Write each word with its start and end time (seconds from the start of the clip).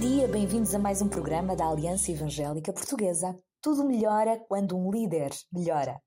dia, 0.00 0.26
bem-vindos 0.26 0.74
a 0.74 0.78
mais 0.78 1.02
um 1.02 1.08
programa 1.08 1.54
da 1.54 1.68
Aliança 1.68 2.10
Evangélica 2.10 2.72
Portuguesa. 2.72 3.38
Tudo 3.60 3.84
melhora 3.84 4.40
quando 4.48 4.74
um 4.74 4.90
líder 4.90 5.28
melhora. 5.52 6.00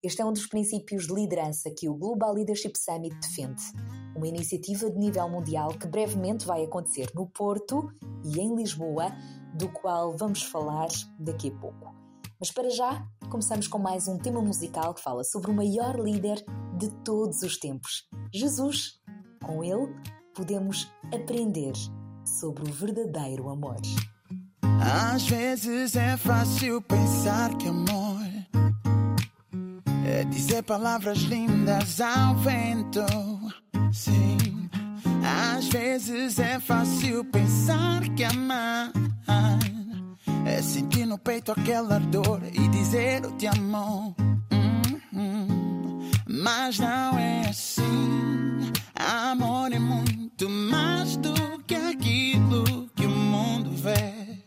Este 0.00 0.22
é 0.22 0.24
um 0.24 0.32
dos 0.32 0.46
princípios 0.46 1.08
de 1.08 1.12
liderança 1.12 1.68
que 1.76 1.88
o 1.88 1.96
Global 1.96 2.32
Leadership 2.32 2.74
Summit 2.76 3.12
defende. 3.20 3.60
Uma 4.14 4.28
iniciativa 4.28 4.88
de 4.88 4.96
nível 4.96 5.28
mundial 5.28 5.70
que 5.70 5.88
brevemente 5.88 6.46
vai 6.46 6.62
acontecer 6.62 7.10
no 7.12 7.26
Porto 7.26 7.88
e 8.24 8.38
em 8.38 8.54
Lisboa, 8.54 9.10
do 9.58 9.68
qual 9.72 10.16
vamos 10.16 10.44
falar 10.44 10.86
daqui 11.18 11.48
a 11.48 11.58
pouco. 11.58 11.92
Mas 12.38 12.52
para 12.52 12.70
já, 12.70 13.04
começamos 13.28 13.66
com 13.66 13.80
mais 13.80 14.06
um 14.06 14.16
tema 14.16 14.40
musical 14.40 14.94
que 14.94 15.02
fala 15.02 15.24
sobre 15.24 15.50
o 15.50 15.54
maior 15.54 15.98
líder 15.98 16.44
de 16.78 16.88
todos 17.02 17.42
os 17.42 17.58
tempos, 17.58 18.06
Jesus. 18.32 19.00
Com 19.44 19.64
ele, 19.64 19.92
podemos 20.36 20.88
aprender 21.12 21.72
sobre 22.24 22.62
o 22.68 22.72
verdadeiro 22.72 23.48
amor. 23.48 23.80
Às 25.12 25.26
vezes 25.26 25.96
é 25.96 26.16
fácil 26.16 26.80
pensar 26.82 27.54
que 27.56 27.68
amor 27.68 28.20
é 30.06 30.24
dizer 30.24 30.62
palavras 30.62 31.18
lindas 31.18 32.00
ao 32.00 32.34
vento. 32.36 33.04
Sim, 33.92 34.68
às 35.54 35.68
vezes 35.68 36.38
é 36.38 36.58
fácil 36.58 37.24
pensar 37.24 38.08
que 38.14 38.24
amar 38.24 38.92
é 40.46 40.62
sentir 40.62 41.06
no 41.06 41.18
peito 41.18 41.52
aquela 41.52 41.98
dor 41.98 42.42
e 42.52 42.68
dizer 42.68 43.24
eu 43.24 43.32
te 43.32 43.46
amo. 43.46 44.14
Uhum. 45.12 46.10
Mas 46.28 46.78
não 46.78 47.18
é 47.18 47.48
assim. 47.48 48.72
Amor 48.94 49.72
é 49.72 49.78
muito 49.78 50.48
mais 50.48 51.16
do 51.16 51.49
que 51.70 51.76
aquilo 51.76 52.90
que 52.96 53.06
o 53.06 53.10
mundo 53.10 53.70
vê. 53.76 54.42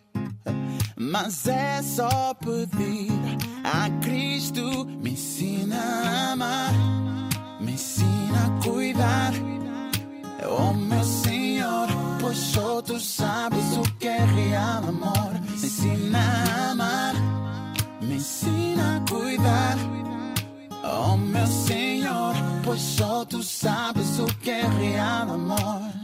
Mas 0.98 1.48
é 1.48 1.82
só 1.82 2.34
pedir 2.34 3.14
a 3.64 3.90
Cristo, 4.02 4.86
me 5.02 5.12
ensina 5.12 5.78
a 5.78 6.32
amar, 6.34 6.74
me 7.62 7.72
ensina 7.72 8.48
a 8.48 8.62
cuidar. 8.62 9.32
Oh 10.46 10.74
meu 10.74 11.04
Senhor, 11.06 11.88
pois 12.20 12.38
só 12.38 12.82
tu 12.82 13.00
sabes 13.00 13.78
o 13.78 13.84
que 14.00 14.08
é 14.10 14.26
real 14.26 14.84
amor. 14.84 15.32
Me 15.48 15.54
ensina 15.54 16.20
a 16.20 16.72
amar, 16.72 17.14
me 18.02 18.16
ensina 18.16 18.98
a 18.98 19.10
cuidar. 19.10 19.78
Oh 20.84 21.16
meu 21.16 21.48
Senhor, 21.48 22.36
pois 22.66 22.82
só 22.82 23.24
tu 23.24 23.42
sabes 23.42 24.20
o 24.20 24.26
que 24.42 24.52
é 24.52 24.68
real 24.68 25.32
amor. 25.32 26.03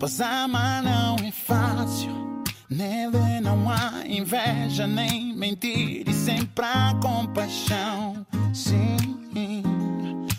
Pois 0.00 0.18
amar 0.18 0.82
não 0.82 1.16
é 1.16 1.30
fácil. 1.30 2.42
Nele 2.70 3.38
não 3.42 3.68
há 3.68 4.02
inveja 4.06 4.86
nem 4.86 5.36
mentir 5.36 6.08
e 6.08 6.14
sempre 6.14 6.64
há 6.64 6.94
compaixão. 7.02 8.26
Sim, 8.54 8.96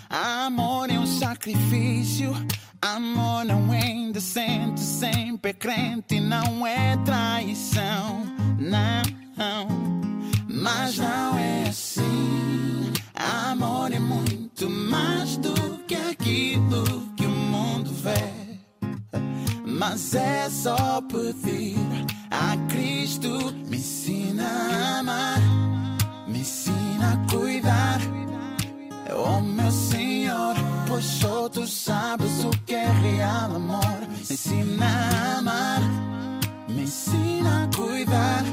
amor 0.10 0.90
é 0.90 0.98
um 0.98 1.06
sacrifício. 1.06 2.34
Amor 2.82 3.46
não 3.46 3.72
é 3.72 3.88
indecente, 3.88 4.80
sempre 4.80 5.52
é 5.52 5.54
crente, 5.54 6.20
não 6.20 6.66
é 6.66 6.98
traição. 7.06 8.26
Não, 8.58 9.68
mas 10.50 10.98
não 10.98 11.38
é 11.38 11.70
assim. 11.70 12.92
Amor 13.14 13.94
é 13.94 14.00
muito 14.00 14.68
mais 14.68 15.38
do 15.38 15.78
que 15.86 15.94
aquilo 15.94 17.01
Mas 19.82 20.14
é 20.14 20.48
só 20.48 21.02
pedir 21.02 21.76
a 22.30 22.56
Cristo, 22.72 23.52
me 23.68 23.78
ensina 23.78 24.46
a 24.46 25.00
amar, 25.00 25.40
me 26.28 26.42
ensina 26.42 27.14
a 27.14 27.32
cuidar. 27.32 28.00
Oh 29.12 29.42
meu 29.42 29.72
Senhor, 29.72 30.54
pois 30.88 31.04
só 31.04 31.50
tu 31.50 31.66
sabes 31.66 32.46
o 32.46 32.52
que 32.64 32.76
é 32.76 32.92
real 32.92 33.56
amor. 33.56 34.08
Me 34.08 34.22
ensina 34.22 34.86
a 34.86 35.40
amar, 35.40 35.82
me 36.70 36.84
ensina 36.84 37.64
a 37.64 37.76
cuidar. 37.76 38.44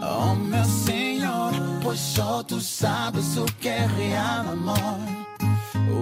Oh 0.00 0.34
meu 0.34 0.64
Senhor, 0.64 1.52
pois 1.82 2.00
só 2.00 2.42
tu 2.42 2.58
sabes 2.58 3.36
o 3.36 3.44
que 3.60 3.68
é 3.68 3.84
real 3.84 4.50
amor. 4.50 4.98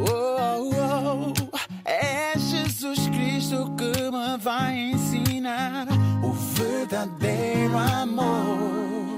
Oh, 0.08 0.19
vai 4.40 4.74
ensinar 4.92 5.86
o 6.24 6.32
verdadeiro 6.32 7.76
amor. 7.76 9.16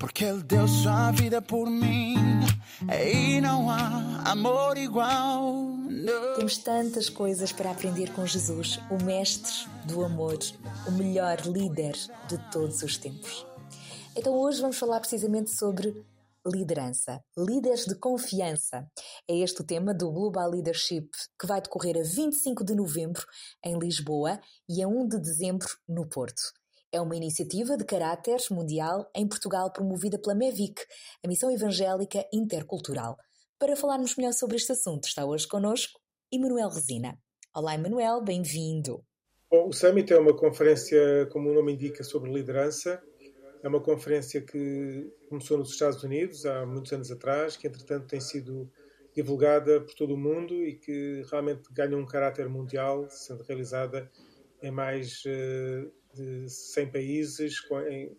Porque 0.00 0.24
Ele 0.24 0.42
deu 0.42 0.66
sua 0.66 1.12
vida 1.12 1.40
por 1.40 1.70
mim 1.70 2.16
e 3.06 3.40
não 3.40 3.70
há 3.70 4.22
amor 4.24 4.76
igual. 4.76 5.52
Não. 5.88 6.34
Temos 6.34 6.58
tantas 6.58 7.08
coisas 7.08 7.52
para 7.52 7.70
aprender 7.70 8.10
com 8.12 8.26
Jesus, 8.26 8.80
o 8.90 9.02
Mestre 9.04 9.68
do 9.84 10.04
amor, 10.04 10.38
o 10.86 10.92
melhor 10.92 11.40
líder 11.46 11.96
de 12.28 12.38
todos 12.50 12.82
os 12.82 12.96
tempos. 12.96 13.46
Então 14.16 14.34
hoje 14.34 14.60
vamos 14.60 14.76
falar 14.76 14.98
precisamente 14.98 15.50
sobre 15.50 16.04
liderança, 16.48 17.20
líderes 17.36 17.84
de 17.84 17.94
confiança. 17.94 18.86
É 19.28 19.36
este 19.36 19.60
o 19.60 19.66
tema 19.66 19.94
do 19.94 20.10
Global 20.10 20.50
Leadership 20.50 21.08
que 21.38 21.46
vai 21.46 21.60
decorrer 21.60 21.96
a 21.96 22.02
25 22.02 22.64
de 22.64 22.74
novembro 22.74 23.22
em 23.64 23.78
Lisboa 23.78 24.40
e 24.68 24.82
a 24.82 24.88
1 24.88 25.08
de 25.08 25.20
dezembro 25.20 25.68
no 25.88 26.08
Porto. 26.08 26.42
É 26.90 27.00
uma 27.00 27.14
iniciativa 27.14 27.76
de 27.76 27.84
caráter 27.84 28.38
mundial 28.50 29.10
em 29.14 29.28
Portugal 29.28 29.70
promovida 29.72 30.18
pela 30.18 30.34
MEVIC, 30.34 30.80
a 31.24 31.28
Missão 31.28 31.50
Evangélica 31.50 32.24
Intercultural. 32.32 33.16
Para 33.58 33.76
falarmos 33.76 34.16
melhor 34.16 34.32
sobre 34.32 34.56
este 34.56 34.72
assunto, 34.72 35.04
está 35.04 35.26
hoje 35.26 35.46
connosco 35.46 36.00
Emanuel 36.32 36.70
Resina. 36.70 37.18
Olá, 37.54 37.74
Emanuel, 37.74 38.22
bem-vindo. 38.22 39.04
Bom, 39.50 39.68
o 39.68 39.72
Summit 39.72 40.12
é 40.12 40.18
uma 40.18 40.36
conferência, 40.36 41.26
como 41.32 41.50
o 41.50 41.54
nome 41.54 41.72
indica, 41.72 42.04
sobre 42.04 42.30
liderança. 42.30 43.02
É 43.62 43.68
uma 43.68 43.80
conferência 43.80 44.40
que 44.40 45.10
começou 45.28 45.58
nos 45.58 45.70
Estados 45.70 46.02
Unidos 46.04 46.46
há 46.46 46.64
muitos 46.64 46.92
anos 46.92 47.10
atrás, 47.10 47.56
que 47.56 47.66
entretanto 47.66 48.06
tem 48.06 48.20
sido 48.20 48.70
divulgada 49.14 49.80
por 49.80 49.94
todo 49.94 50.14
o 50.14 50.16
mundo 50.16 50.64
e 50.64 50.74
que 50.74 51.24
realmente 51.28 51.62
ganha 51.72 51.96
um 51.96 52.06
caráter 52.06 52.48
mundial, 52.48 53.08
sendo 53.10 53.42
realizada 53.42 54.08
em 54.62 54.70
mais 54.70 55.24
uh, 55.24 55.90
de 56.14 56.48
100 56.48 56.92
países, 56.92 57.62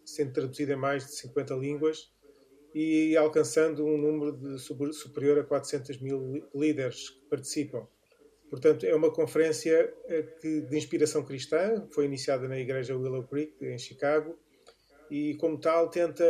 sendo 0.03 0.33
traduzida 0.33 0.73
em 0.73 0.77
mais 0.77 1.05
de 1.05 1.15
50 1.15 1.53
línguas 1.55 2.11
e 2.75 3.15
alcançando 3.15 3.85
um 3.85 3.97
número 3.97 4.93
superior 4.93 5.39
a 5.39 5.43
400 5.43 6.01
mil 6.01 6.45
líderes 6.53 7.09
que 7.09 7.29
participam. 7.29 7.87
Portanto, 8.49 8.85
é 8.85 8.95
uma 8.95 9.11
conferência 9.11 9.93
de 10.41 10.77
inspiração 10.77 11.23
cristã, 11.23 11.87
foi 11.91 12.05
iniciada 12.05 12.47
na 12.47 12.59
Igreja 12.59 12.97
Willow 12.97 13.23
Creek, 13.23 13.53
em 13.61 13.77
Chicago, 13.77 14.37
e, 15.09 15.35
como 15.35 15.59
tal, 15.59 15.89
tenta 15.89 16.23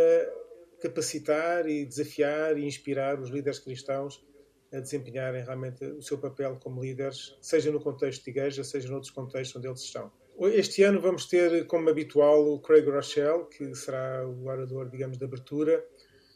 capacitar 0.82 1.68
e 1.68 1.86
desafiar 1.86 2.58
e 2.58 2.66
inspirar 2.66 3.20
os 3.20 3.30
líderes 3.30 3.60
cristãos 3.60 4.24
a 4.72 4.80
desempenharem 4.80 5.44
realmente 5.44 5.84
o 5.84 6.02
seu 6.02 6.18
papel 6.18 6.58
como 6.62 6.82
líderes, 6.82 7.36
seja 7.42 7.72
no 7.72 7.80
contexto 7.80 8.24
de 8.24 8.30
igreja, 8.30 8.64
seja 8.64 8.88
noutros 8.90 9.12
contextos 9.12 9.56
onde 9.58 9.68
eles 9.68 9.82
estão. 9.82 10.12
Este 10.54 10.84
ano 10.84 11.02
vamos 11.02 11.26
ter, 11.26 11.66
como 11.66 11.90
habitual, 11.90 12.54
o 12.54 12.60
Craig 12.62 12.86
Rochelle, 12.90 13.46
que 13.46 13.76
será 13.76 14.26
o 14.26 14.46
orador, 14.48 14.90
digamos, 14.90 15.18
de 15.18 15.26
abertura, 15.26 15.86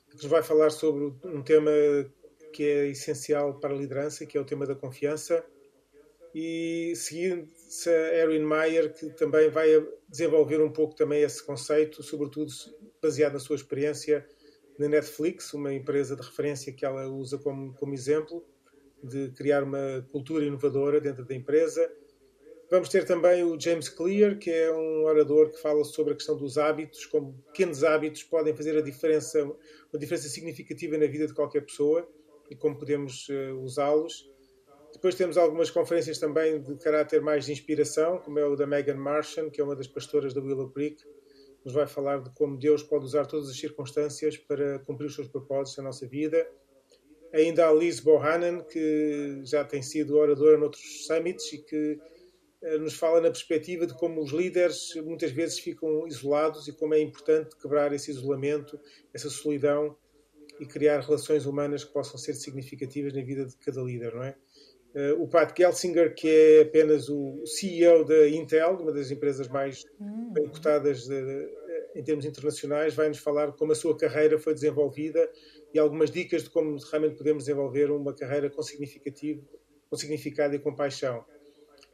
que 0.09 0.15
nos 0.15 0.25
vai 0.25 0.43
falar 0.43 0.71
sobre 0.71 1.13
um 1.23 1.41
tema 1.41 1.71
que 2.51 2.63
é 2.63 2.87
essencial 2.87 3.59
para 3.59 3.73
a 3.73 3.77
liderança, 3.77 4.25
que 4.25 4.37
é 4.37 4.41
o 4.41 4.45
tema 4.45 4.65
da 4.65 4.75
confiança, 4.75 5.45
e 6.35 6.93
seguindo-se 7.73 7.89
a 7.89 8.15
Erin 8.17 8.45
Meyer, 8.45 8.93
que 8.93 9.09
também 9.11 9.49
vai 9.49 9.67
desenvolver 10.07 10.61
um 10.61 10.71
pouco 10.71 10.95
também 10.95 11.21
esse 11.23 11.43
conceito, 11.43 12.03
sobretudo 12.03 12.51
baseado 13.01 13.33
na 13.33 13.39
sua 13.39 13.55
experiência 13.55 14.25
na 14.77 14.87
Netflix, 14.87 15.53
uma 15.53 15.73
empresa 15.73 16.15
de 16.15 16.21
referência 16.21 16.73
que 16.73 16.85
ela 16.85 17.07
usa 17.07 17.37
como, 17.37 17.73
como 17.75 17.93
exemplo 17.93 18.43
de 19.03 19.29
criar 19.31 19.63
uma 19.63 20.05
cultura 20.11 20.45
inovadora 20.45 20.99
dentro 20.99 21.25
da 21.25 21.35
empresa 21.35 21.91
Vamos 22.73 22.89
ter 22.89 23.05
também 23.05 23.43
o 23.43 23.59
James 23.59 23.87
Clear, 23.87 24.39
que 24.39 24.49
é 24.49 24.71
um 24.73 25.03
orador 25.03 25.51
que 25.51 25.61
fala 25.61 25.83
sobre 25.83 26.13
a 26.13 26.15
questão 26.15 26.35
dos 26.35 26.57
hábitos, 26.57 27.05
como 27.05 27.33
pequenos 27.45 27.83
hábitos 27.83 28.23
podem 28.23 28.55
fazer 28.55 28.75
a 28.75 28.81
diferença, 28.81 29.43
uma 29.43 29.99
diferença 29.99 30.27
significativa 30.27 30.97
na 30.97 31.05
vida 31.05 31.27
de 31.27 31.35
qualquer 31.35 31.61
pessoa 31.61 32.09
e 32.49 32.55
como 32.55 32.75
podemos 32.75 33.29
uh, 33.29 33.59
usá-los. 33.61 34.32
Depois 34.93 35.15
temos 35.15 35.37
algumas 35.37 35.71
conferências 35.71 36.19
também 36.19 36.61
de 36.61 36.75
caráter 36.77 37.21
mais 37.21 37.45
de 37.45 37.51
inspiração, 37.51 38.19
como 38.19 38.39
é 38.39 38.45
o 38.45 38.55
da 38.55 38.67
Megan 38.67 38.95
Martian, 38.95 39.49
que 39.49 39.59
é 39.59 39.63
uma 39.63 39.75
das 39.75 39.87
pastoras 39.87 40.33
da 40.33 40.41
Willow 40.41 40.69
Creek, 40.69 41.03
nos 41.65 41.73
vai 41.73 41.87
falar 41.87 42.21
de 42.21 42.29
como 42.35 42.57
Deus 42.57 42.83
pode 42.83 43.05
usar 43.05 43.25
todas 43.25 43.49
as 43.49 43.57
circunstâncias 43.57 44.37
para 44.37 44.79
cumprir 44.79 45.07
os 45.07 45.15
seus 45.15 45.27
propósitos 45.27 45.77
na 45.77 45.85
nossa 45.85 46.07
vida. 46.07 46.47
Ainda 47.33 47.67
a 47.67 47.73
Liz 47.73 47.99
Bohannon, 47.99 48.61
que 48.63 49.41
já 49.43 49.63
tem 49.63 49.81
sido 49.81 50.15
oradora 50.15 50.57
noutros 50.57 51.07
summits 51.07 51.51
e 51.51 51.57
que 51.57 51.99
eh, 52.61 52.77
nos 52.77 52.93
fala 52.93 53.19
na 53.19 53.29
perspectiva 53.29 53.87
de 53.87 53.93
como 53.95 54.21
os 54.21 54.31
líderes 54.31 54.93
muitas 55.03 55.31
vezes 55.31 55.57
ficam 55.57 56.07
isolados 56.07 56.67
e 56.67 56.73
como 56.73 56.93
é 56.93 56.99
importante 56.99 57.57
quebrar 57.57 57.91
esse 57.91 58.11
isolamento, 58.11 58.79
essa 59.13 59.29
solidão 59.29 59.97
e 60.59 60.65
criar 60.65 60.99
relações 60.99 61.45
humanas 61.45 61.83
que 61.83 61.91
possam 61.91 62.17
ser 62.17 62.35
significativas 62.35 63.13
na 63.13 63.23
vida 63.23 63.45
de 63.45 63.57
cada 63.57 63.81
líder, 63.81 64.13
não 64.13 64.23
é? 64.23 64.35
Eh, 64.95 65.13
o 65.13 65.27
Pat 65.27 65.57
Gelsinger, 65.57 66.13
que 66.13 66.27
é 66.27 66.61
apenas 66.61 67.09
o 67.09 67.43
CEO 67.45 68.05
da 68.05 68.27
Intel, 68.29 68.77
uma 68.79 68.91
das 68.91 69.09
empresas 69.09 69.47
mais 69.47 69.83
bem 69.99 70.47
cotadas 70.47 71.07
de, 71.07 71.49
em 71.95 72.03
termos 72.03 72.25
internacionais, 72.25 72.93
vai-nos 72.93 73.17
falar 73.17 73.53
como 73.53 73.71
a 73.71 73.75
sua 73.75 73.97
carreira 73.97 74.37
foi 74.37 74.53
desenvolvida 74.53 75.29
e 75.73 75.79
algumas 75.79 76.11
dicas 76.11 76.43
de 76.43 76.49
como 76.49 76.77
realmente 76.91 77.17
podemos 77.17 77.45
desenvolver 77.45 77.89
uma 77.89 78.13
carreira 78.13 78.49
com 78.49 78.61
significativo, 78.61 79.47
com 79.89 79.95
significado 79.95 80.55
e 80.55 80.59
com 80.59 80.75
paixão. 80.75 81.25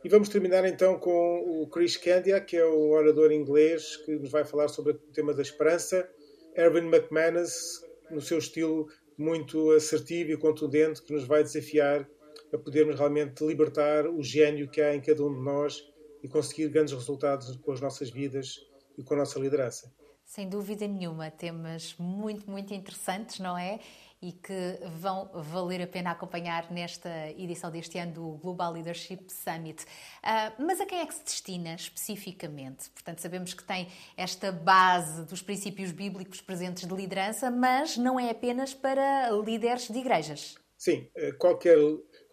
E 0.04 0.10
vamos 0.10 0.30
terminar 0.30 0.66
então 0.66 0.98
com 0.98 1.62
o 1.62 1.68
Chris 1.68 1.98
Candia, 1.98 2.40
que 2.40 2.56
é 2.56 2.66
o 2.66 2.92
orador 2.92 3.32
inglês 3.32 3.98
que 3.98 4.16
nos 4.16 4.32
vai 4.32 4.46
falar 4.46 4.68
sobre 4.70 4.94
o 4.94 4.96
tema 5.14 5.34
da 5.34 5.42
esperança. 5.42 6.10
Erwin 6.56 6.88
McManus, 6.88 7.82
no 8.10 8.22
seu 8.22 8.38
estilo 8.38 8.88
muito 9.18 9.72
assertivo 9.72 10.32
e 10.32 10.38
contundente, 10.38 11.02
que 11.02 11.12
nos 11.12 11.26
vai 11.26 11.44
desafiar 11.44 12.10
a 12.54 12.58
podermos 12.58 12.96
realmente 12.96 13.46
libertar 13.46 14.08
o 14.08 14.24
gênio 14.24 14.70
que 14.70 14.82
há 14.82 14.96
em 14.96 15.02
cada 15.02 15.24
um 15.24 15.34
de 15.34 15.42
nós 15.42 15.84
e 16.24 16.28
conseguir 16.28 16.70
grandes 16.70 16.94
resultados 16.94 17.56
com 17.58 17.72
as 17.72 17.82
nossas 17.82 18.10
vidas 18.10 18.60
e 18.98 19.04
com 19.04 19.14
a 19.14 19.18
nossa 19.18 19.40
liderança. 19.40 19.92
Sem 20.30 20.48
dúvida 20.48 20.88
nenhuma, 20.88 21.32
temas 21.32 21.96
muito, 21.98 22.48
muito 22.48 22.72
interessantes, 22.72 23.40
não 23.40 23.58
é? 23.58 23.80
E 24.22 24.32
que 24.32 24.78
vão 25.00 25.28
valer 25.34 25.82
a 25.82 25.88
pena 25.88 26.12
acompanhar 26.12 26.70
nesta 26.70 27.10
edição 27.32 27.72
deste 27.72 27.98
ano 27.98 28.12
do 28.12 28.28
Global 28.38 28.74
Leadership 28.74 29.26
Summit. 29.28 29.84
Uh, 29.86 30.64
mas 30.64 30.80
a 30.80 30.86
quem 30.86 31.00
é 31.00 31.06
que 31.08 31.16
se 31.16 31.24
destina 31.24 31.74
especificamente? 31.74 32.92
Portanto, 32.92 33.20
sabemos 33.20 33.56
que 33.56 33.64
tem 33.64 33.88
esta 34.16 34.52
base 34.52 35.26
dos 35.26 35.42
princípios 35.42 35.92
bíblicos 35.92 36.42
presentes 36.42 36.86
de 36.86 36.94
liderança, 36.94 37.50
mas 37.50 37.98
não 37.98 38.20
é 38.20 38.30
apenas 38.30 38.72
para 38.72 39.32
líderes 39.32 39.88
de 39.88 39.98
igrejas. 39.98 40.60
Sim, 40.78 41.10
eh, 41.16 41.32
qualquer 41.32 41.78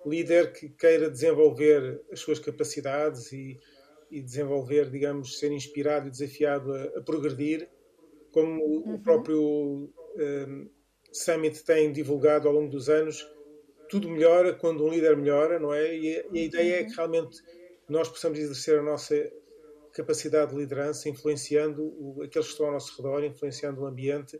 líder 0.08 0.52
que 0.52 0.68
queira 0.68 1.10
desenvolver 1.10 2.00
as 2.10 2.20
suas 2.20 2.38
capacidades 2.38 3.32
e, 3.32 3.58
e 4.10 4.22
desenvolver, 4.22 4.90
digamos, 4.90 5.38
ser 5.38 5.52
inspirado 5.52 6.08
e 6.08 6.10
desafiado 6.10 6.72
a, 6.72 6.82
a 6.98 7.02
progredir, 7.02 7.68
como 8.30 8.62
uhum. 8.62 8.94
o 8.94 8.98
próprio 9.02 9.90
um, 10.16 10.70
Summit 11.12 11.64
tem 11.64 11.92
divulgado 11.92 12.46
ao 12.46 12.54
longo 12.54 12.70
dos 12.70 12.88
anos, 12.88 13.26
tudo 13.88 14.08
melhora 14.08 14.52
quando 14.52 14.84
um 14.84 14.88
líder 14.88 15.16
melhora, 15.16 15.58
não 15.58 15.72
é? 15.72 15.94
E, 15.96 16.24
e 16.32 16.38
a 16.38 16.42
ideia 16.42 16.74
uhum. 16.74 16.80
é 16.80 16.84
que 16.84 16.90
uhum. 16.90 16.96
realmente 16.96 17.42
nós 17.88 18.08
possamos 18.08 18.38
exercer 18.38 18.78
a 18.78 18.82
nossa 18.82 19.14
capacidade 19.92 20.52
de 20.52 20.58
liderança, 20.58 21.08
influenciando 21.08 21.82
o, 21.82 22.22
aqueles 22.22 22.48
que 22.48 22.52
estão 22.52 22.66
ao 22.66 22.72
nosso 22.72 22.94
redor, 22.96 23.24
influenciando 23.24 23.80
o 23.80 23.86
ambiente, 23.86 24.38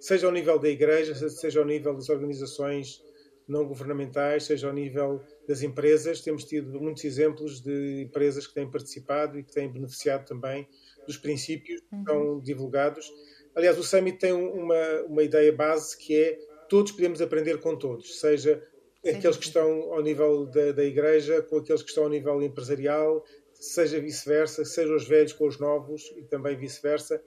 seja 0.00 0.26
ao 0.26 0.32
nível 0.32 0.58
da 0.58 0.68
igreja, 0.68 1.14
seja 1.28 1.60
ao 1.60 1.66
nível 1.66 1.94
das 1.94 2.08
organizações 2.08 3.02
não 3.48 3.66
governamentais, 3.66 4.44
seja 4.44 4.68
ao 4.68 4.72
nível 4.72 5.20
das 5.46 5.62
empresas. 5.62 6.20
Temos 6.20 6.44
tido 6.44 6.80
muitos 6.80 7.04
exemplos 7.04 7.60
de 7.60 8.02
empresas 8.02 8.46
que 8.46 8.54
têm 8.54 8.70
participado 8.70 9.38
e 9.38 9.42
que 9.42 9.52
têm 9.52 9.72
beneficiado 9.72 10.26
também 10.26 10.68
dos 11.06 11.16
princípios 11.16 11.80
que 11.80 12.04
são 12.06 12.34
uhum. 12.34 12.40
divulgados. 12.40 13.10
Aliás, 13.54 13.78
o 13.78 13.82
Summit 13.82 14.18
tem 14.18 14.32
uma, 14.32 15.02
uma 15.06 15.22
ideia 15.22 15.52
base 15.52 15.96
que 15.96 16.14
é 16.14 16.38
todos 16.68 16.92
podemos 16.92 17.20
aprender 17.20 17.58
com 17.58 17.76
todos, 17.76 18.20
seja 18.20 18.62
Sim. 19.02 19.10
aqueles 19.10 19.36
que 19.36 19.44
estão 19.44 19.92
ao 19.92 20.02
nível 20.02 20.46
da, 20.46 20.72
da 20.72 20.84
igreja, 20.84 21.42
com 21.42 21.56
aqueles 21.56 21.82
que 21.82 21.88
estão 21.88 22.04
ao 22.04 22.10
nível 22.10 22.42
empresarial, 22.42 23.24
seja 23.54 24.00
vice-versa, 24.00 24.64
seja 24.64 24.94
os 24.94 25.08
velhos 25.08 25.32
com 25.32 25.46
os 25.46 25.58
novos 25.58 26.12
e 26.16 26.22
também 26.22 26.56
vice-versa. 26.56 27.22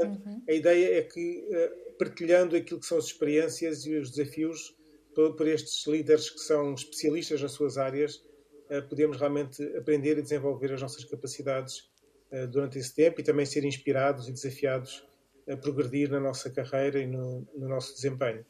Uhum. 0.00 0.42
A 0.48 0.52
ideia 0.52 0.98
é 0.98 1.02
que, 1.02 1.46
eh, 1.52 1.72
partilhando 1.98 2.56
aquilo 2.56 2.80
que 2.80 2.86
são 2.86 2.98
as 2.98 3.04
experiências 3.04 3.84
e 3.84 3.94
os 3.94 4.10
desafios, 4.10 4.74
por, 5.14 5.36
por 5.36 5.46
estes 5.46 5.86
líderes 5.86 6.30
que 6.30 6.40
são 6.40 6.74
especialistas 6.74 7.40
nas 7.42 7.52
suas 7.52 7.78
áreas, 7.78 8.22
eh, 8.68 8.80
podemos 8.80 9.16
realmente 9.16 9.62
aprender 9.76 10.18
e 10.18 10.22
desenvolver 10.22 10.72
as 10.72 10.80
nossas 10.80 11.04
capacidades 11.04 11.90
eh, 12.30 12.46
durante 12.46 12.78
esse 12.78 12.94
tempo 12.94 13.20
e 13.20 13.24
também 13.24 13.44
ser 13.44 13.64
inspirados 13.64 14.28
e 14.28 14.32
desafiados 14.32 15.04
a 15.48 15.56
progredir 15.56 16.10
na 16.10 16.20
nossa 16.20 16.48
carreira 16.50 17.00
e 17.00 17.06
no, 17.06 17.46
no 17.56 17.68
nosso 17.68 17.94
desempenho. 17.94 18.44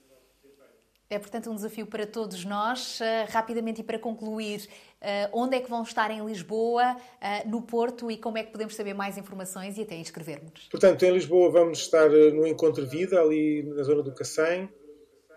É, 1.08 1.18
portanto, 1.18 1.50
um 1.50 1.56
desafio 1.56 1.86
para 1.86 2.06
todos 2.06 2.44
nós. 2.44 3.00
Uh, 3.00 3.32
rapidamente 3.32 3.80
e 3.80 3.84
para 3.84 3.98
concluir, 3.98 4.68
uh, 5.02 5.28
onde 5.32 5.56
é 5.56 5.60
que 5.60 5.68
vão 5.68 5.82
estar 5.82 6.08
em 6.12 6.24
Lisboa, 6.24 6.94
uh, 6.94 7.48
no 7.48 7.62
Porto 7.62 8.08
e 8.12 8.16
como 8.16 8.38
é 8.38 8.44
que 8.44 8.52
podemos 8.52 8.76
saber 8.76 8.94
mais 8.94 9.18
informações 9.18 9.76
e 9.76 9.82
até 9.82 9.96
inscrevermos? 9.96 10.68
Portanto, 10.70 11.02
em 11.02 11.10
Lisboa 11.10 11.50
vamos 11.50 11.80
estar 11.80 12.08
no 12.08 12.46
Encontro 12.46 12.86
Vida, 12.86 13.20
ali 13.20 13.64
na 13.64 13.82
zona 13.82 14.04
do 14.04 14.14
Cacém 14.14 14.68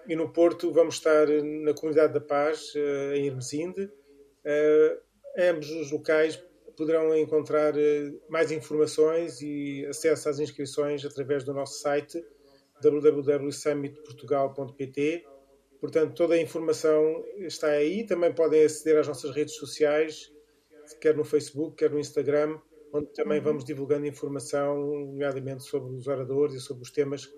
e 0.07 0.15
no 0.15 0.31
Porto 0.31 0.71
vamos 0.71 0.95
estar 0.95 1.27
na 1.27 1.73
Comunidade 1.73 2.13
da 2.13 2.21
Paz, 2.21 2.71
eh, 2.75 3.17
em 3.17 3.27
Hermesinde. 3.27 3.91
Eh, 4.43 4.99
ambos 5.37 5.69
os 5.71 5.91
locais 5.91 6.43
poderão 6.75 7.15
encontrar 7.15 7.77
eh, 7.77 8.11
mais 8.29 8.51
informações 8.51 9.39
e 9.41 9.85
acesso 9.85 10.27
às 10.29 10.39
inscrições 10.39 11.05
através 11.05 11.43
do 11.43 11.53
nosso 11.53 11.79
site 11.79 12.25
www.summitportugal.pt. 12.81 15.25
Portanto, 15.79 16.15
toda 16.15 16.33
a 16.35 16.41
informação 16.41 17.23
está 17.37 17.67
aí. 17.67 18.05
Também 18.05 18.33
podem 18.33 18.65
aceder 18.65 18.99
às 18.99 19.07
nossas 19.07 19.31
redes 19.31 19.55
sociais, 19.55 20.29
quer 20.99 21.15
no 21.15 21.23
Facebook, 21.23 21.77
quer 21.77 21.89
no 21.91 21.99
Instagram, 21.99 22.59
onde 22.93 23.07
também 23.13 23.37
uhum. 23.39 23.45
vamos 23.45 23.63
divulgando 23.63 24.05
informação, 24.05 25.05
nomeadamente 25.05 25.63
sobre 25.63 25.95
os 25.95 26.07
oradores 26.07 26.55
e 26.55 26.59
sobre 26.59 26.83
os 26.83 26.91
temas 26.91 27.31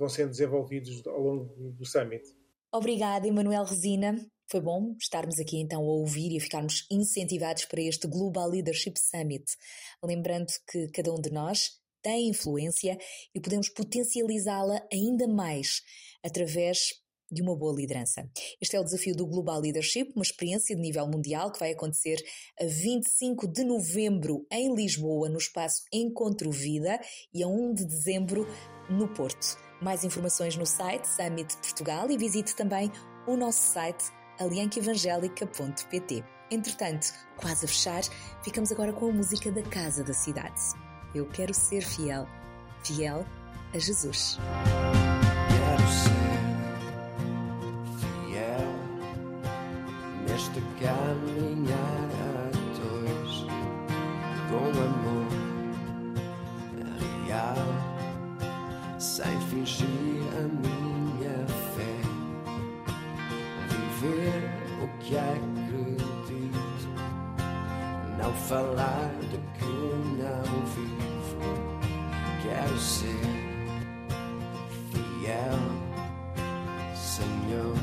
vão 0.00 0.08
sendo 0.08 0.30
desenvolvidos 0.30 1.06
ao 1.06 1.20
longo 1.20 1.72
do 1.72 1.84
Summit. 1.84 2.24
Obrigada, 2.72 3.28
Emanuel 3.28 3.64
Resina. 3.64 4.16
Foi 4.50 4.60
bom 4.60 4.96
estarmos 4.98 5.38
aqui 5.38 5.58
então 5.58 5.82
a 5.82 5.92
ouvir 5.92 6.32
e 6.32 6.38
a 6.38 6.40
ficarmos 6.40 6.86
incentivados 6.90 7.66
para 7.66 7.82
este 7.82 8.08
Global 8.08 8.48
Leadership 8.48 8.94
Summit. 8.98 9.44
Lembrando 10.02 10.46
que 10.68 10.88
cada 10.88 11.12
um 11.12 11.20
de 11.20 11.30
nós 11.30 11.78
tem 12.02 12.30
influência 12.30 12.98
e 13.34 13.40
podemos 13.40 13.68
potencializá-la 13.68 14.82
ainda 14.90 15.28
mais 15.28 15.82
através 16.24 16.94
de 17.30 17.42
uma 17.42 17.54
boa 17.54 17.76
liderança. 17.76 18.28
Este 18.60 18.74
é 18.74 18.80
o 18.80 18.84
desafio 18.84 19.14
do 19.14 19.26
Global 19.26 19.60
Leadership, 19.60 20.12
uma 20.16 20.24
experiência 20.24 20.74
de 20.74 20.82
nível 20.82 21.06
mundial 21.06 21.52
que 21.52 21.60
vai 21.60 21.72
acontecer 21.72 22.16
a 22.58 22.64
25 22.64 23.46
de 23.46 23.62
novembro 23.62 24.46
em 24.50 24.74
Lisboa, 24.74 25.28
no 25.28 25.38
espaço 25.38 25.84
Encontro 25.92 26.50
Vida, 26.50 26.98
e 27.32 27.42
a 27.42 27.46
1 27.46 27.74
de 27.74 27.84
dezembro 27.84 28.46
no 28.88 29.06
Porto. 29.14 29.69
Mais 29.80 30.04
informações 30.04 30.56
no 30.56 30.66
site 30.66 31.06
Summit 31.06 31.56
Portugal 31.56 32.10
e 32.10 32.18
visite 32.18 32.54
também 32.54 32.92
o 33.26 33.36
nosso 33.36 33.72
site 33.72 34.12
aliancaevangélica.pt. 34.38 36.24
Entretanto, 36.50 37.12
quase 37.36 37.64
a 37.64 37.68
fechar, 37.68 38.02
ficamos 38.42 38.72
agora 38.72 38.92
com 38.92 39.08
a 39.08 39.12
música 39.12 39.50
da 39.52 39.62
Casa 39.62 40.02
da 40.02 40.12
Cidade. 40.12 40.60
Eu 41.14 41.26
quero 41.26 41.54
ser 41.54 41.82
fiel, 41.82 42.26
fiel 42.84 43.24
a 43.72 43.78
Jesus. 43.78 44.38
Quero 45.48 45.88
ser 45.88 46.30
fiel 48.28 48.74
neste 50.26 50.60
caminhar 50.80 51.69
sem 59.22 59.38
fingir 59.50 60.22
a 60.38 60.42
minha 60.66 61.46
fé. 61.74 61.94
Viver 63.68 64.42
o 64.82 64.88
que 64.98 65.18
acredito, 65.18 66.88
não 68.18 68.32
falar 68.32 69.10
do 69.30 69.38
que 69.58 69.74
não 70.16 70.44
vivo. 70.74 71.50
Quero 72.42 72.78
ser 72.78 73.20
fiel, 74.90 75.58
Senhor. 76.94 77.76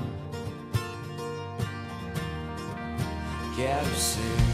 Quero 3.56 3.96
ser 3.96 4.47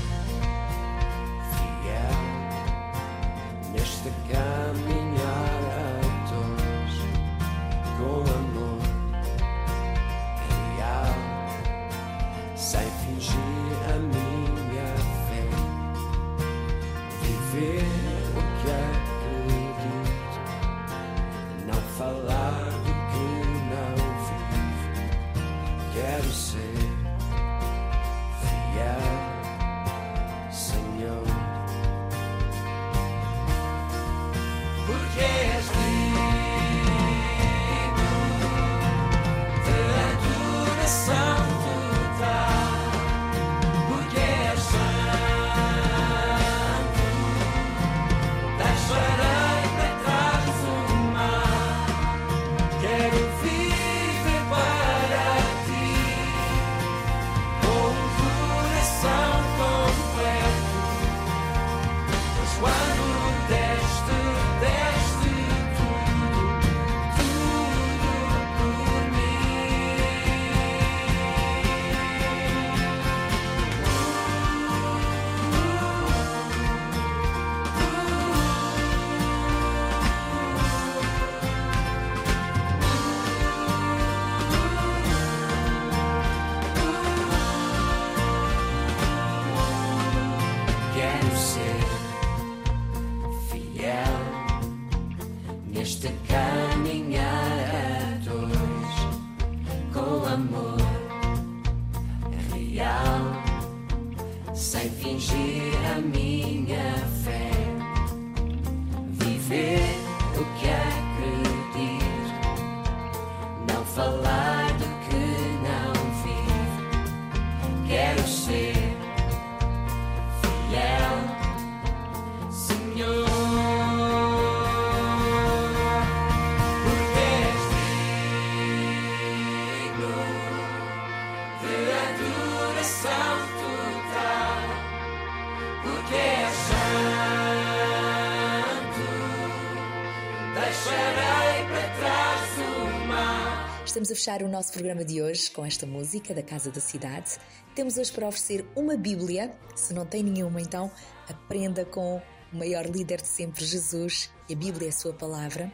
Estamos 144.04 144.20
a 144.20 144.22
fechar 144.22 144.44
o 144.44 144.50
nosso 144.50 144.74
programa 144.74 145.06
de 145.06 145.22
hoje 145.22 145.50
com 145.50 145.66
esta 145.66 145.88
música 145.88 146.34
da 146.34 146.44
Casa 146.44 146.70
da 146.70 146.82
Cidade. 146.82 147.38
Temos 147.74 147.98
hoje 147.98 148.12
para 148.12 148.28
oferecer 148.28 148.66
uma 148.76 148.98
Bíblia. 148.98 149.54
Se 149.76 149.94
não 149.94 150.06
tem 150.06 150.22
nenhuma, 150.22 150.60
então 150.60 150.92
aprenda 151.30 151.86
com 151.86 152.22
o 152.52 152.58
maior 152.58 152.86
líder 152.86 153.22
de 153.22 153.30
sempre, 153.30 153.64
Jesus, 153.64 154.30
e 154.50 154.54
a 154.54 154.58
Bíblia 154.58 154.88
é 154.88 154.90
a 154.90 154.92
sua 154.92 155.14
palavra. 155.14 155.72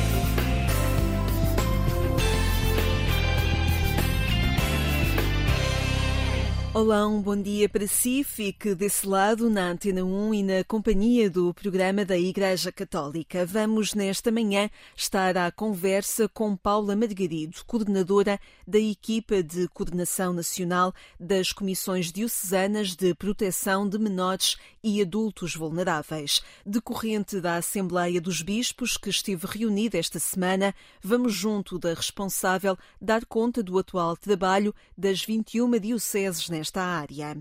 Olá, 6.73 7.05
um 7.05 7.21
bom 7.21 7.35
dia 7.35 7.67
para 7.67 7.85
si. 7.85 8.23
Fique 8.23 8.73
desse 8.73 9.05
lado 9.05 9.49
na 9.49 9.71
Antena 9.71 10.05
1 10.05 10.33
e 10.33 10.41
na 10.41 10.63
companhia 10.63 11.29
do 11.29 11.53
programa 11.53 12.05
da 12.05 12.17
Igreja 12.17 12.71
Católica. 12.71 13.45
Vamos 13.45 13.93
nesta 13.93 14.31
manhã 14.31 14.69
estar 14.95 15.35
à 15.35 15.51
conversa 15.51 16.29
com 16.29 16.55
Paula 16.55 16.95
Margarido, 16.95 17.57
coordenadora 17.67 18.39
da 18.65 18.79
equipa 18.79 19.43
de 19.43 19.67
coordenação 19.67 20.31
nacional 20.31 20.93
das 21.19 21.51
Comissões 21.51 22.09
Diocesanas 22.09 22.95
de 22.95 23.13
Proteção 23.15 23.87
de 23.87 23.99
Menores 23.99 24.55
e 24.81 25.01
Adultos 25.01 25.53
Vulneráveis. 25.53 26.41
Decorrente 26.65 27.41
da 27.41 27.57
Assembleia 27.57 28.21
dos 28.21 28.41
Bispos, 28.41 28.95
que 28.95 29.09
esteve 29.09 29.45
reunida 29.45 29.97
esta 29.97 30.19
semana, 30.19 30.73
vamos 31.01 31.33
junto 31.33 31.77
da 31.77 31.93
responsável 31.93 32.77
dar 32.99 33.25
conta 33.25 33.61
do 33.61 33.77
atual 33.77 34.15
trabalho 34.15 34.73
das 34.97 35.21
21 35.21 35.69
dioceses 35.77 36.49
nesta 36.61 36.83
área. 36.83 37.35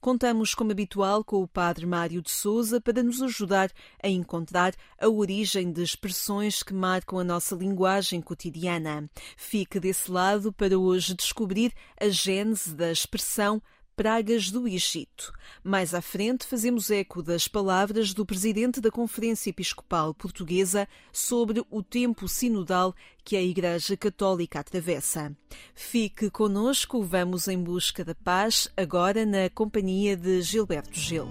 Contamos, 0.00 0.52
como 0.52 0.72
habitual, 0.72 1.22
com 1.22 1.40
o 1.40 1.46
Padre 1.46 1.86
Mário 1.86 2.20
de 2.20 2.30
Souza 2.30 2.80
para 2.80 3.04
nos 3.04 3.22
ajudar 3.22 3.70
a 4.02 4.08
encontrar 4.08 4.74
a 5.00 5.08
origem 5.08 5.70
de 5.70 5.80
expressões 5.80 6.60
que 6.60 6.74
marcam 6.74 7.20
a 7.20 7.24
nossa 7.24 7.54
linguagem 7.54 8.20
cotidiana. 8.20 9.08
Fique 9.36 9.78
desse 9.78 10.10
lado 10.10 10.52
para 10.52 10.76
hoje 10.76 11.14
descobrir 11.14 11.72
a 12.00 12.08
gênese 12.08 12.74
da 12.74 12.90
expressão 12.90 13.62
Pragas 13.96 14.50
do 14.50 14.66
Egito. 14.66 15.32
Mais 15.62 15.94
à 15.94 16.02
frente, 16.02 16.44
fazemos 16.46 16.90
eco 16.90 17.22
das 17.22 17.46
palavras 17.46 18.12
do 18.12 18.26
presidente 18.26 18.80
da 18.80 18.90
Conferência 18.90 19.50
Episcopal 19.50 20.12
Portuguesa 20.12 20.88
sobre 21.12 21.64
o 21.70 21.82
tempo 21.82 22.26
sinodal 22.26 22.94
que 23.24 23.36
a 23.36 23.42
Igreja 23.42 23.96
Católica 23.96 24.58
atravessa. 24.58 25.32
Fique 25.74 26.28
conosco, 26.28 27.02
vamos 27.04 27.46
em 27.46 27.62
busca 27.62 28.04
da 28.04 28.16
paz, 28.16 28.68
agora 28.76 29.24
na 29.24 29.48
companhia 29.48 30.16
de 30.16 30.42
Gilberto 30.42 30.98
Gil. 30.98 31.28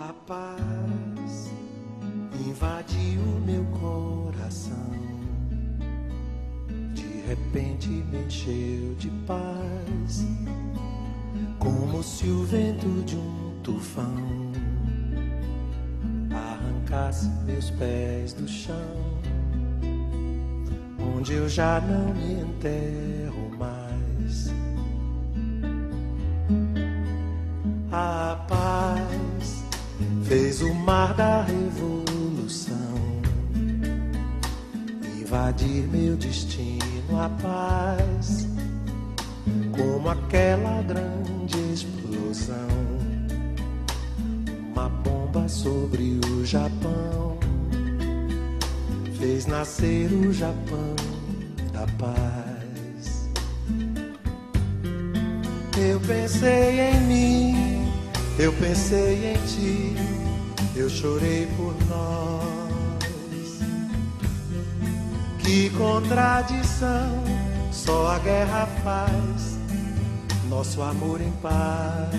A 0.00 0.12
paz 0.12 1.52
invadiu 2.44 3.22
meu 3.46 3.64
coração. 3.80 4.90
De 6.94 7.26
repente 7.28 7.88
me 7.88 8.24
encheu 8.24 8.94
de 8.96 9.08
paz, 9.24 10.24
como 11.62 12.02
se 12.02 12.26
o 12.26 12.42
vento 12.42 12.88
de 13.06 13.14
um 13.14 13.52
tufão 13.62 14.16
arrancasse 16.34 17.28
meus 17.44 17.70
pés 17.70 18.32
do 18.32 18.48
chão, 18.48 18.74
onde 21.16 21.34
eu 21.34 21.48
já 21.48 21.80
não 21.80 22.12
me 22.14 22.40
enterro 22.40 23.48
mais. 23.56 24.52
A 27.92 28.44
paz 28.48 29.62
fez 30.24 30.62
o 30.62 30.74
mar 30.74 31.14
da 31.14 31.42
revolução 31.42 32.76
invadir 35.16 35.86
meu 35.86 36.16
destino. 36.16 36.82
A 37.20 37.28
paz, 37.28 38.48
como 39.70 40.08
aquela 40.08 40.82
grande 40.82 41.41
explosão, 42.32 42.68
uma 44.72 44.88
bomba 44.88 45.48
sobre 45.48 46.18
o 46.26 46.44
Japão 46.44 47.38
fez 49.18 49.46
nascer 49.46 50.10
o 50.12 50.32
Japão 50.32 50.96
da 51.72 51.86
paz. 51.98 53.28
Eu 55.78 56.00
pensei 56.00 56.80
em 56.80 57.00
mim, 57.02 57.92
eu 58.38 58.52
pensei 58.54 59.32
em 59.32 59.46
ti, 59.46 59.94
eu 60.74 60.88
chorei 60.88 61.46
por 61.56 61.74
nós. 61.88 62.42
Que 65.38 65.70
contradição, 65.70 67.22
só 67.70 68.12
a 68.12 68.18
guerra 68.20 68.66
faz 68.82 69.61
nosso 70.52 70.82
amor 70.82 71.18
em 71.22 71.32
paz. 71.40 72.10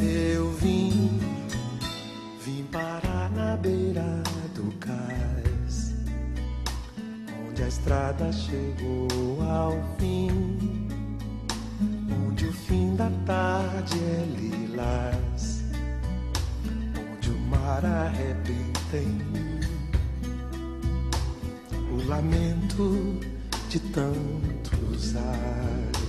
Eu 0.00 0.50
vim, 0.52 1.20
vim 2.42 2.64
parar 2.72 3.30
na 3.32 3.54
beira 3.58 4.22
do 4.54 4.72
cais, 4.78 5.94
onde 7.46 7.62
a 7.62 7.68
estrada 7.68 8.32
chegou 8.32 9.42
ao 9.42 9.72
fim, 9.98 10.48
onde 12.26 12.46
o 12.46 12.52
fim 12.52 12.96
da 12.96 13.10
tarde 13.26 13.98
é 13.98 14.24
lilás, 14.40 15.64
onde 17.14 17.30
o 17.30 17.38
mar 17.40 17.84
arrebenta 17.84 18.96
em 18.96 19.20
mim, 19.32 19.60
o 21.92 22.08
lamento 22.08 23.20
de 23.68 23.78
tantos 23.78 24.51
ais. 25.02 26.01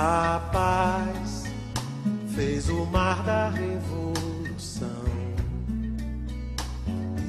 A 0.00 0.38
paz 0.52 1.42
fez 2.32 2.68
o 2.68 2.86
mar 2.86 3.20
da 3.24 3.48
revolução 3.48 4.86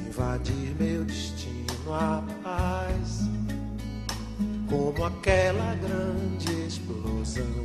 invadir 0.06 0.76
meu 0.78 1.04
destino. 1.04 1.92
A 1.92 2.22
paz, 2.44 3.28
como 4.68 5.04
aquela 5.04 5.74
grande 5.74 6.68
explosão, 6.68 7.64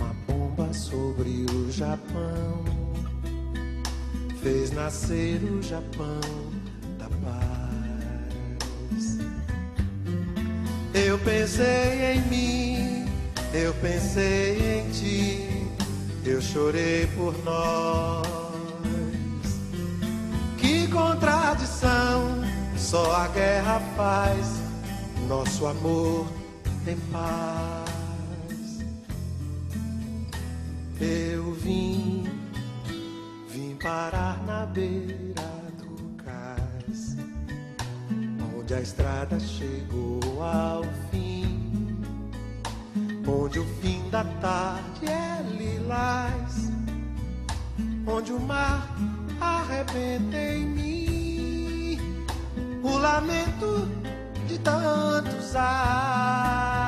uma 0.00 0.14
bomba 0.26 0.72
sobre 0.72 1.44
o 1.52 1.70
Japão 1.70 2.64
fez 4.42 4.70
nascer 4.70 5.38
o 5.44 5.60
Japão 5.60 6.20
da 6.98 7.10
paz. 7.10 7.76
Eu 10.94 11.18
pensei 11.18 12.14
em 12.14 12.22
mim, 12.30 12.75
eu 13.56 13.72
pensei 13.74 14.80
em 14.80 14.90
ti, 14.90 15.66
eu 16.24 16.40
chorei 16.42 17.06
por 17.16 17.32
nós. 17.44 18.26
Que 20.58 20.86
contradição, 20.88 22.44
só 22.76 23.14
a 23.14 23.28
guerra 23.28 23.80
faz 23.96 24.60
nosso 25.28 25.66
amor 25.66 26.26
em 26.86 26.96
paz. 27.12 27.86
Eu 31.00 31.52
vim, 31.54 32.24
vim 33.48 33.76
parar 33.82 34.42
na 34.46 34.66
beira 34.66 35.16
do 35.78 36.24
cais 36.24 37.16
onde 38.66 38.74
a 38.74 38.80
estrada 38.80 39.38
chegou 39.38 40.42
ao 40.42 40.82
fim, 41.10 41.35
onde 43.28 43.58
o 43.58 43.64
fim 43.80 44.08
da 44.08 44.24
tarde 44.40 45.06
é 45.06 45.42
lilás, 45.50 46.70
onde 48.06 48.32
o 48.32 48.38
mar 48.38 48.88
arrebenta 49.40 50.36
em 50.36 50.64
mim, 50.64 51.98
o 52.82 52.96
lamento 52.96 53.88
de 54.46 54.58
tantos 54.60 55.56
ais. 55.56 56.86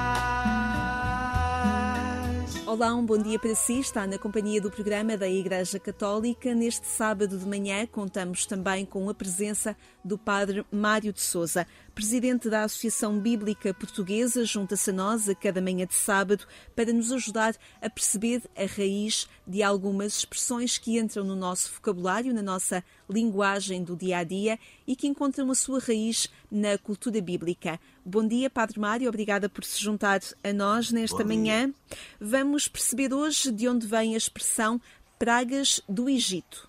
Olá, 2.69 2.95
um 2.95 3.05
bom 3.05 3.17
dia 3.17 3.39
para 3.39 3.55
si. 3.55 3.81
Está 3.81 4.07
na 4.07 4.19
companhia 4.19 4.61
do 4.61 4.71
programa 4.71 5.17
da 5.17 5.27
Igreja 5.27 5.81
Católica. 5.81 6.55
Neste 6.55 6.87
sábado 6.87 7.39
de 7.39 7.47
manhã, 7.47 7.87
contamos 7.87 8.45
também 8.45 8.85
com 8.85 9.09
a 9.09 9.15
presença 9.15 9.75
do 10.05 10.19
Padre 10.19 10.65
Mário 10.71 11.11
de 11.13 11.21
Souza, 11.21 11.67
presidente 11.99 12.49
da 12.49 12.63
Associação 12.63 13.19
Bíblica 13.19 13.75
Portuguesa. 13.75 14.45
Junta-se 14.45 14.91
a 14.91 14.93
nós 14.93 15.29
a 15.29 15.35
cada 15.35 15.61
manhã 15.61 15.85
de 15.85 15.97
sábado 15.97 16.47
para 16.77 16.93
nos 16.93 17.11
ajudar 17.11 17.57
a 17.83 17.91
perceber 17.91 18.41
a 18.57 18.67
raiz 18.67 19.29
de 19.45 19.65
algumas 19.65 20.19
expressões 20.19 20.79
que 20.79 20.97
entram 20.97 21.25
no 21.25 21.35
nosso 21.35 21.73
vocabulário, 21.73 22.33
na 22.33 22.41
nossa 22.41 22.85
linguagem 23.11 23.83
do 23.83 23.97
dia 23.97 24.19
a 24.19 24.23
dia 24.23 24.61
e 24.87 24.95
que 24.95 25.09
encontram 25.09 25.51
a 25.51 25.57
sua 25.57 25.81
raiz 25.81 26.31
na 26.49 26.79
cultura 26.79 27.21
bíblica. 27.21 27.81
Bom 28.05 28.25
dia, 28.25 28.49
Padre 28.49 28.79
Mário. 28.79 29.09
Obrigada 29.09 29.49
por 29.49 29.65
se 29.65 29.83
juntar 29.83 30.21
a 30.45 30.53
nós 30.53 30.93
nesta 30.93 31.25
manhã. 31.25 31.75
Vamos 32.21 32.69
perceber 32.69 33.13
hoje 33.13 33.51
de 33.51 33.67
onde 33.67 33.89
vem 33.89 34.15
a 34.15 34.19
expressão 34.19 34.81
pragas 35.19 35.81
do 35.89 36.09
Egito. 36.09 36.68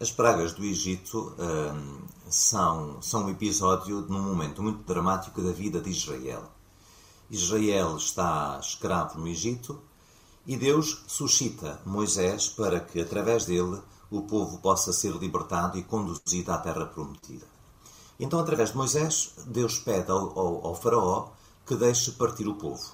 As 0.00 0.12
pragas 0.12 0.52
do 0.52 0.64
Egito 0.64 1.34
hum, 1.36 2.02
são, 2.30 3.02
são 3.02 3.24
um 3.24 3.30
episódio 3.30 4.02
num 4.02 4.22
momento 4.22 4.62
muito 4.62 4.84
dramático 4.84 5.42
da 5.42 5.50
vida 5.50 5.80
de 5.80 5.90
Israel. 5.90 6.44
Israel 7.28 7.96
está 7.96 8.60
escravo 8.62 9.18
no 9.18 9.26
Egito 9.26 9.82
e 10.46 10.56
Deus 10.56 11.02
suscita 11.08 11.80
Moisés 11.84 12.48
para 12.48 12.78
que, 12.78 13.00
através 13.00 13.44
dele, 13.44 13.82
o 14.08 14.22
povo 14.22 14.58
possa 14.58 14.92
ser 14.92 15.14
libertado 15.14 15.76
e 15.76 15.82
conduzido 15.82 16.52
à 16.52 16.58
terra 16.58 16.86
prometida. 16.86 17.46
Então, 18.20 18.38
através 18.38 18.70
de 18.70 18.76
Moisés, 18.76 19.34
Deus 19.48 19.80
pede 19.80 20.12
ao, 20.12 20.38
ao, 20.38 20.66
ao 20.68 20.74
faraó 20.76 21.30
que 21.66 21.74
deixe 21.74 22.12
partir 22.12 22.46
o 22.46 22.54
povo. 22.54 22.86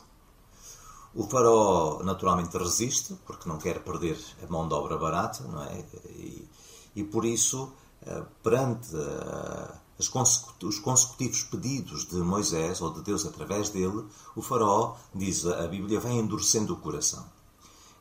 O 1.15 1.25
faraó 1.25 2.03
naturalmente 2.03 2.57
resiste, 2.57 3.15
porque 3.27 3.47
não 3.47 3.59
quer 3.59 3.85
perder 3.85 4.19
a 4.43 4.51
mão 4.51 4.67
de 4.67 4.73
obra 4.73 4.97
barata, 4.97 5.45
não 5.45 5.63
é? 5.65 5.85
E, 6.07 6.49
e 6.95 7.03
por 7.03 7.25
isso, 7.25 7.73
eh, 8.03 8.23
perante 8.43 8.95
eh, 8.95 9.75
os 9.99 10.79
consecutivos 10.79 11.45
pedidos 11.45 12.07
de 12.07 12.17
Moisés, 12.17 12.81
ou 12.81 12.93
de 12.93 13.03
Deus 13.03 13.25
através 13.25 13.69
dele, 13.69 14.05
o 14.35 14.43
faraó, 14.43 14.97
diz 15.15 15.47
a 15.47 15.67
Bíblia, 15.67 16.01
vai 16.01 16.13
endurecendo 16.13 16.75
o 16.75 16.77
coração. 16.77 17.25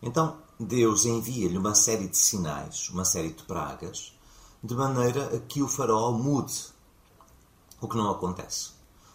Então, 0.01 0.37
Deus 0.59 1.05
envia-lhe 1.05 1.57
uma 1.57 1.75
série 1.75 2.07
de 2.07 2.17
sinais, 2.17 2.89
uma 2.89 3.05
série 3.05 3.31
de 3.31 3.43
pragas, 3.43 4.13
de 4.63 4.75
maneira 4.75 5.35
a 5.35 5.39
que 5.39 5.61
o 5.61 5.67
faraó 5.67 6.11
mude, 6.11 6.67
o 7.79 7.87
que 7.87 7.97
não 7.97 8.11
acontece. 8.11 8.69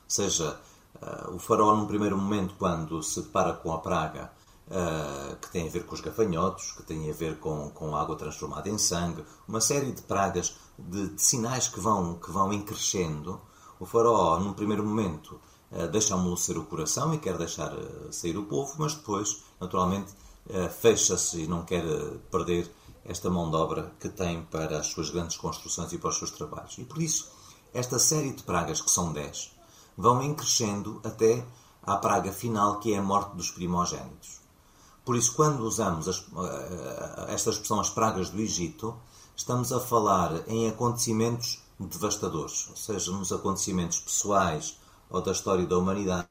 Ou 0.04 0.10
seja, 0.10 0.60
eh, 1.00 1.30
o 1.30 1.38
faraó, 1.38 1.74
num 1.76 1.86
primeiro 1.86 2.16
momento, 2.16 2.54
quando 2.58 3.02
se 3.02 3.22
depara 3.22 3.52
com 3.54 3.72
a 3.72 3.78
praga, 3.78 4.32
uh, 4.68 5.37
que 5.37 5.50
têm 5.50 5.66
a 5.66 5.70
ver 5.70 5.85
com 5.85 5.94
os 5.94 6.00
gafanhotos, 6.00 6.72
que 6.72 6.83
têm 6.83 7.11
a 7.11 7.12
ver 7.12 7.38
com, 7.38 7.70
com 7.70 7.96
água 7.96 8.16
transformada 8.16 8.68
em 8.68 8.78
sangue, 8.78 9.24
uma 9.46 9.61
série 9.61 9.92
de 9.92 10.02
pragas, 10.02 10.57
de, 10.78 11.09
de 11.09 11.22
sinais 11.22 11.68
que 11.68 11.81
vão, 11.81 12.18
que 12.18 12.31
vão 12.31 12.50
crescendo. 12.62 13.40
O 13.81 13.87
faraó, 13.87 14.38
num 14.38 14.52
primeiro 14.52 14.85
momento, 14.85 15.40
uh, 15.72 15.88
deixa 15.88 16.14
amolecer 16.14 16.59
o 16.59 16.64
coração 16.64 17.14
e 17.14 17.18
quer 17.18 17.37
deixar 17.37 17.72
uh, 17.72 18.12
sair 18.12 18.37
o 18.37 18.44
povo, 18.44 18.74
mas 18.78 18.94
depois, 18.94 19.42
naturalmente, 19.61 20.12
fecha-se 20.81 21.42
e 21.42 21.46
não 21.46 21.62
quer 21.62 21.85
perder 22.31 22.72
esta 23.04 23.28
mão 23.28 23.50
de 23.50 23.57
obra 23.57 23.92
que 24.00 24.09
tem 24.09 24.42
para 24.44 24.78
as 24.78 24.87
suas 24.87 25.11
grandes 25.11 25.37
construções 25.37 25.92
e 25.92 25.98
para 25.98 26.09
os 26.09 26.16
seus 26.16 26.31
trabalhos. 26.31 26.78
E 26.78 26.85
por 26.85 27.02
isso, 27.02 27.31
esta 27.74 27.98
série 27.98 28.33
de 28.33 28.42
pragas, 28.42 28.81
que 28.81 28.90
são 28.90 29.12
10, 29.12 29.52
vão 29.94 30.35
crescendo 30.35 31.02
até 31.04 31.44
à 31.83 31.96
praga 31.96 32.33
final, 32.33 32.78
que 32.78 32.94
é 32.94 32.98
a 32.98 33.02
morte 33.02 33.37
dos 33.37 33.50
primogênitos. 33.50 34.40
Por 35.08 35.16
isso, 35.16 35.32
quando 35.32 35.60
usamos 35.60 36.06
as, 36.06 36.18
eh, 36.18 37.26
esta 37.32 37.48
expressão 37.48 37.80
as 37.80 37.88
pragas 37.88 38.28
do 38.28 38.38
Egito, 38.38 38.94
estamos 39.34 39.72
a 39.72 39.80
falar 39.80 40.46
em 40.46 40.68
acontecimentos 40.68 41.62
devastadores, 41.80 42.68
ou 42.68 42.76
seja, 42.76 43.10
nos 43.12 43.32
acontecimentos 43.32 44.00
pessoais 44.00 44.78
ou 45.08 45.22
da 45.22 45.32
história 45.32 45.66
da 45.66 45.78
humanidade, 45.78 46.28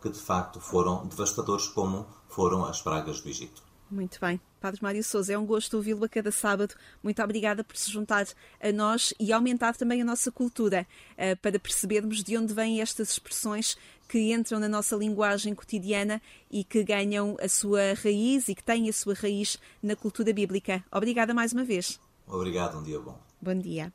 que 0.00 0.08
de 0.08 0.18
facto 0.18 0.58
foram 0.58 1.06
devastadores, 1.06 1.68
como 1.68 2.04
foram 2.28 2.64
as 2.64 2.82
pragas 2.82 3.20
do 3.20 3.28
Egito. 3.28 3.62
Muito 3.92 4.18
bem. 4.18 4.40
Padre 4.58 4.80
Mário 4.82 5.04
Souza, 5.04 5.34
é 5.34 5.38
um 5.38 5.44
gosto 5.44 5.76
ouvi-lo 5.76 6.02
a 6.02 6.08
cada 6.08 6.32
sábado. 6.32 6.74
Muito 7.02 7.22
obrigada 7.22 7.62
por 7.62 7.76
se 7.76 7.90
juntar 7.90 8.26
a 8.58 8.72
nós 8.72 9.12
e 9.20 9.30
aumentar 9.34 9.76
também 9.76 10.00
a 10.00 10.04
nossa 10.04 10.32
cultura 10.32 10.86
uh, 11.12 11.36
para 11.42 11.58
percebermos 11.58 12.22
de 12.22 12.38
onde 12.38 12.54
vêm 12.54 12.80
estas 12.80 13.10
expressões 13.10 13.76
que 14.08 14.32
entram 14.32 14.58
na 14.58 14.68
nossa 14.68 14.96
linguagem 14.96 15.54
cotidiana 15.54 16.22
e 16.50 16.64
que 16.64 16.82
ganham 16.82 17.36
a 17.38 17.48
sua 17.48 17.92
raiz 18.02 18.48
e 18.48 18.54
que 18.54 18.64
têm 18.64 18.88
a 18.88 18.92
sua 18.94 19.12
raiz 19.12 19.58
na 19.82 19.94
cultura 19.94 20.32
bíblica. 20.32 20.82
Obrigada 20.90 21.34
mais 21.34 21.52
uma 21.52 21.64
vez. 21.64 22.00
Obrigado, 22.26 22.78
um 22.78 22.82
dia 22.82 22.98
bom. 22.98 23.20
Bom 23.42 23.54
dia. 23.54 23.92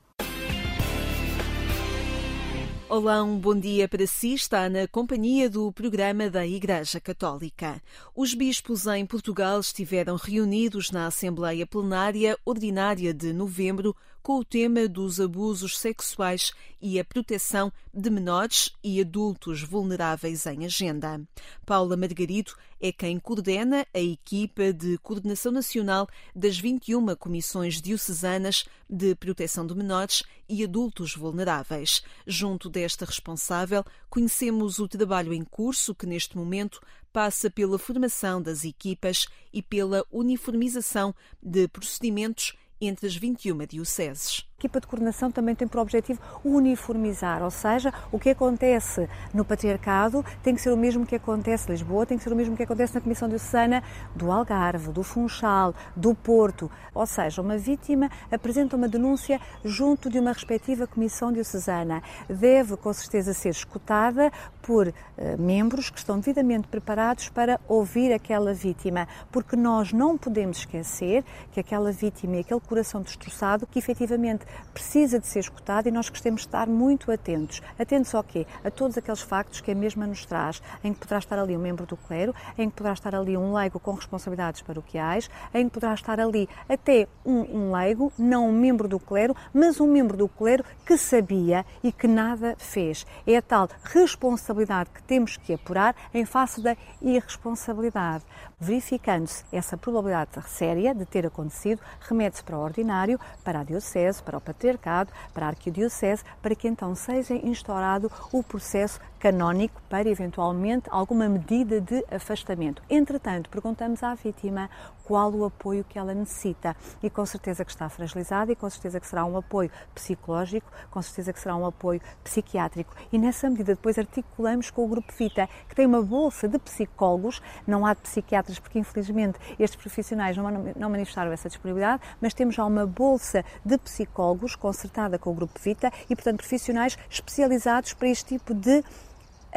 Olá, 2.90 3.22
um 3.22 3.38
bom 3.38 3.54
dia 3.54 3.86
para 3.86 4.08
si. 4.08 4.34
Está 4.34 4.70
na 4.70 4.88
companhia 4.88 5.50
do 5.50 5.74
programa 5.74 6.30
da 6.30 6.48
Igreja 6.48 7.02
Católica. 7.02 7.82
Os 8.16 8.34
bispos 8.34 8.88
em 8.88 9.06
Portugal 9.06 9.60
estiveram 9.60 10.16
reunidos 10.16 10.90
na 10.90 11.06
Assembleia 11.06 11.68
Plenária 11.68 12.38
Ordinária 12.46 13.14
de 13.14 13.34
novembro 13.34 13.94
com 14.28 14.40
o 14.40 14.44
tema 14.44 14.90
dos 14.90 15.22
abusos 15.22 15.80
sexuais 15.80 16.52
e 16.82 17.00
a 17.00 17.06
proteção 17.06 17.72
de 17.94 18.10
menores 18.10 18.74
e 18.84 19.00
adultos 19.00 19.64
vulneráveis 19.64 20.46
em 20.46 20.66
agenda. 20.66 21.22
Paula 21.66 21.96
Margarido 21.96 22.52
é 22.78 22.92
quem 22.92 23.22
coordena 23.22 23.88
a 23.94 24.00
equipa 24.02 24.74
de 24.74 24.98
coordenação 24.98 25.50
nacional 25.50 26.10
das 26.36 26.60
21 26.60 27.16
comissões 27.16 27.82
diocesanas 27.82 28.66
de 28.90 29.16
proteção 29.16 29.66
de 29.66 29.74
menores 29.74 30.24
e 30.50 30.62
adultos 30.62 31.16
vulneráveis. 31.16 32.04
Junto 32.28 32.70
desta 32.70 33.06
responsável, 33.06 33.86
conhecemos 34.10 34.78
o 34.78 34.90
trabalho 34.90 35.32
em 35.32 35.46
curso 35.46 35.96
que 35.96 36.06
neste 36.06 36.36
momento 36.36 36.82
passa 37.14 37.50
pela 37.50 37.80
formação 37.80 38.42
das 38.42 38.66
equipas 38.66 39.26
e 39.54 39.64
pela 39.64 40.06
uniformização 40.12 41.16
de 41.42 41.70
procedimentos 41.70 42.54
entre 42.80 43.08
as 43.08 43.16
21 43.16 43.66
dioceses. 43.66 44.47
A 44.58 44.60
equipa 44.60 44.82
de 44.82 44.88
coordenação 44.88 45.30
também 45.30 45.54
tem 45.54 45.68
por 45.68 45.80
objetivo 45.80 46.20
uniformizar, 46.44 47.44
ou 47.44 47.52
seja, 47.52 47.94
o 48.12 48.18
que 48.18 48.32
acontece 48.32 49.08
no 49.32 49.46
Patriarcado 49.46 50.26
tem 50.42 50.56
que 50.56 50.62
ser 50.62 50.72
o 50.72 50.76
mesmo 50.78 51.06
que 51.06 51.14
acontece 51.14 51.70
em 51.70 51.74
Lisboa, 51.74 52.08
tem 52.08 52.18
que 52.18 52.24
ser 52.24 52.34
o 52.34 52.36
mesmo 52.36 52.58
que 52.58 52.64
acontece 52.64 52.96
na 52.96 53.02
Comissão 53.02 53.30
Diocesana 53.30 53.84
do 54.16 54.32
Algarve, 54.32 54.92
do 54.92 55.04
Funchal, 55.04 55.76
do 55.96 56.16
Porto. 56.16 56.72
Ou 56.92 57.06
seja, 57.06 57.40
uma 57.40 57.56
vítima 57.56 58.10
apresenta 58.32 58.76
uma 58.76 58.88
denúncia 58.88 59.40
junto 59.64 60.10
de 60.10 60.18
uma 60.18 60.32
respectiva 60.32 60.88
Comissão 60.88 61.32
Diocesana. 61.32 62.02
Deve, 62.28 62.76
com 62.78 62.92
certeza, 62.92 63.36
ser 63.36 63.50
escutada 63.50 64.32
por 64.64 64.88
uh, 64.88 64.94
membros 65.40 65.92
que 65.92 66.00
estão 66.00 66.18
devidamente 66.18 66.68
preparados 66.68 67.30
para 67.30 67.60
ouvir 67.68 68.12
aquela 68.12 68.56
vítima, 68.56 69.08
porque 69.32 69.56
nós 69.56 69.94
não 69.94 70.18
podemos 70.18 70.58
esquecer 70.58 71.24
que 71.52 71.60
aquela 71.60 71.92
vítima 71.92 72.38
e 72.38 72.40
aquele 72.40 72.60
coração 72.60 73.04
destroçado, 73.04 73.68
que 73.68 73.78
efetivamente 73.78 74.47
precisa 74.74 75.20
de 75.20 75.28
ser 75.28 75.40
escutado 75.40 75.88
e 75.88 75.92
nós 75.92 76.10
gostamos 76.10 76.42
de 76.42 76.48
estar 76.48 76.68
muito 76.68 77.12
atentos. 77.12 77.62
Atentos 77.80 78.14
ao 78.14 78.24
quê? 78.24 78.46
A 78.64 78.70
todos 78.70 78.98
aqueles 78.98 79.22
factos 79.22 79.62
que 79.62 79.72
a 79.72 79.76
mesma 79.76 80.06
nos 80.06 80.26
traz, 80.26 80.62
em 80.84 80.94
que 80.94 81.00
poderá 81.00 81.20
estar 81.20 81.40
ali 81.40 81.56
um 81.58 81.60
membro 81.60 81.86
do 81.86 81.98
clero, 81.98 82.34
em 82.58 82.70
que 82.70 82.76
poderá 82.76 82.94
estar 82.94 83.16
ali 83.16 83.38
um 83.38 83.54
leigo 83.54 83.80
com 83.80 83.94
responsabilidades 83.94 84.62
paroquiais, 84.62 85.30
em 85.54 85.66
que 85.66 85.74
poderá 85.74 85.94
estar 85.94 86.20
ali 86.20 86.48
até 86.70 87.08
um, 87.26 87.40
um 87.58 87.72
leigo, 87.76 88.12
não 88.18 88.50
um 88.50 88.52
membro 88.52 88.88
do 88.88 89.00
clero, 89.00 89.36
mas 89.54 89.80
um 89.80 89.88
membro 89.88 90.18
do 90.18 90.28
clero 90.28 90.64
que 90.86 90.98
sabia 90.98 91.66
e 91.84 91.92
que 91.92 92.08
nada 92.08 92.56
fez. 92.58 93.06
É 93.26 93.38
a 93.38 93.42
tal 93.42 93.70
responsabilidade 93.84 94.90
que 94.94 95.02
temos 95.04 95.38
que 95.38 95.54
apurar 95.54 95.96
em 96.14 96.26
face 96.26 96.62
da 96.62 96.76
irresponsabilidade. 97.02 98.24
Verificando-se 98.60 99.46
essa 99.52 99.78
probabilidade 99.78 100.32
séria 100.50 100.96
de 100.96 101.06
ter 101.06 101.28
acontecido, 101.28 101.80
remete-se 102.02 102.44
para 102.44 102.58
o 102.58 102.64
ordinário, 102.64 103.20
para 103.44 103.60
a 103.60 103.64
diocese, 103.64 104.24
para 104.24 104.36
o 104.36 104.42
patriarcado, 104.42 105.14
para 105.32 105.46
a 105.46 105.50
arquidiocese, 105.50 106.24
para 106.42 106.56
que 106.56 106.68
então 106.68 106.96
seja 106.96 107.36
instaurado 107.36 108.12
o 108.34 108.42
processo 108.42 109.00
canónico 109.20 109.82
para 109.90 110.10
eventualmente 110.10 110.88
alguma 110.92 111.28
medida 111.28 111.82
de 111.82 112.04
afastamento. 112.12 112.82
Entretanto, 112.90 113.50
perguntamos 113.50 114.04
à 114.04 114.14
vítima 114.16 114.70
qual 115.08 115.32
o 115.34 115.46
apoio 115.46 115.86
que 115.86 115.98
ela 115.98 116.14
necessita. 116.14 116.76
E 117.02 117.10
com 117.10 117.26
certeza 117.26 117.64
que 117.64 117.72
está 117.72 117.88
fragilizada 117.88 118.52
e 118.52 118.56
com 118.56 118.70
certeza 118.70 119.00
que 119.00 119.08
será 119.08 119.24
um 119.26 119.38
apoio 119.38 119.72
psicológico, 119.96 120.70
com 120.92 121.02
certeza 121.02 121.32
que 121.32 121.40
será 121.40 121.56
um 121.56 121.66
apoio 121.66 122.02
psiquiátrico. 122.24 122.94
E 123.12 123.18
nessa 123.18 123.50
medida 123.50 123.74
depois 123.74 123.98
articulamos 123.98 124.70
com 124.70 124.84
o 124.84 124.88
Grupo 124.88 125.12
Vita, 125.18 125.48
que 125.70 125.76
tem 125.76 125.86
uma 125.86 126.02
bolsa 126.02 126.48
de 126.48 126.60
psicólogos, 126.60 127.42
não 127.66 127.86
há 127.86 127.94
de 127.94 128.02
psiquiatras 128.02 128.60
porque 128.60 128.80
infelizmente 128.80 129.40
estes 129.58 129.80
profissionais 129.80 130.36
não, 130.36 130.90
manifestaram 130.90 131.32
essa 131.32 131.48
disponibilidade, 131.48 132.04
mas 132.20 132.34
temos 132.34 132.56
já 132.56 132.66
uma 132.66 132.86
bolsa 132.86 133.46
de 133.64 133.78
psicólogos 133.78 134.56
concertada 134.56 135.18
com 135.18 135.32
o 135.32 135.34
Grupo 135.34 135.58
Vita 135.60 135.92
e 136.10 136.16
portanto 136.16 136.38
profissionais 136.38 136.98
especializados 137.10 137.94
para 137.94 138.10
este 138.10 138.38
tipo 138.38 138.54
de 138.54 138.84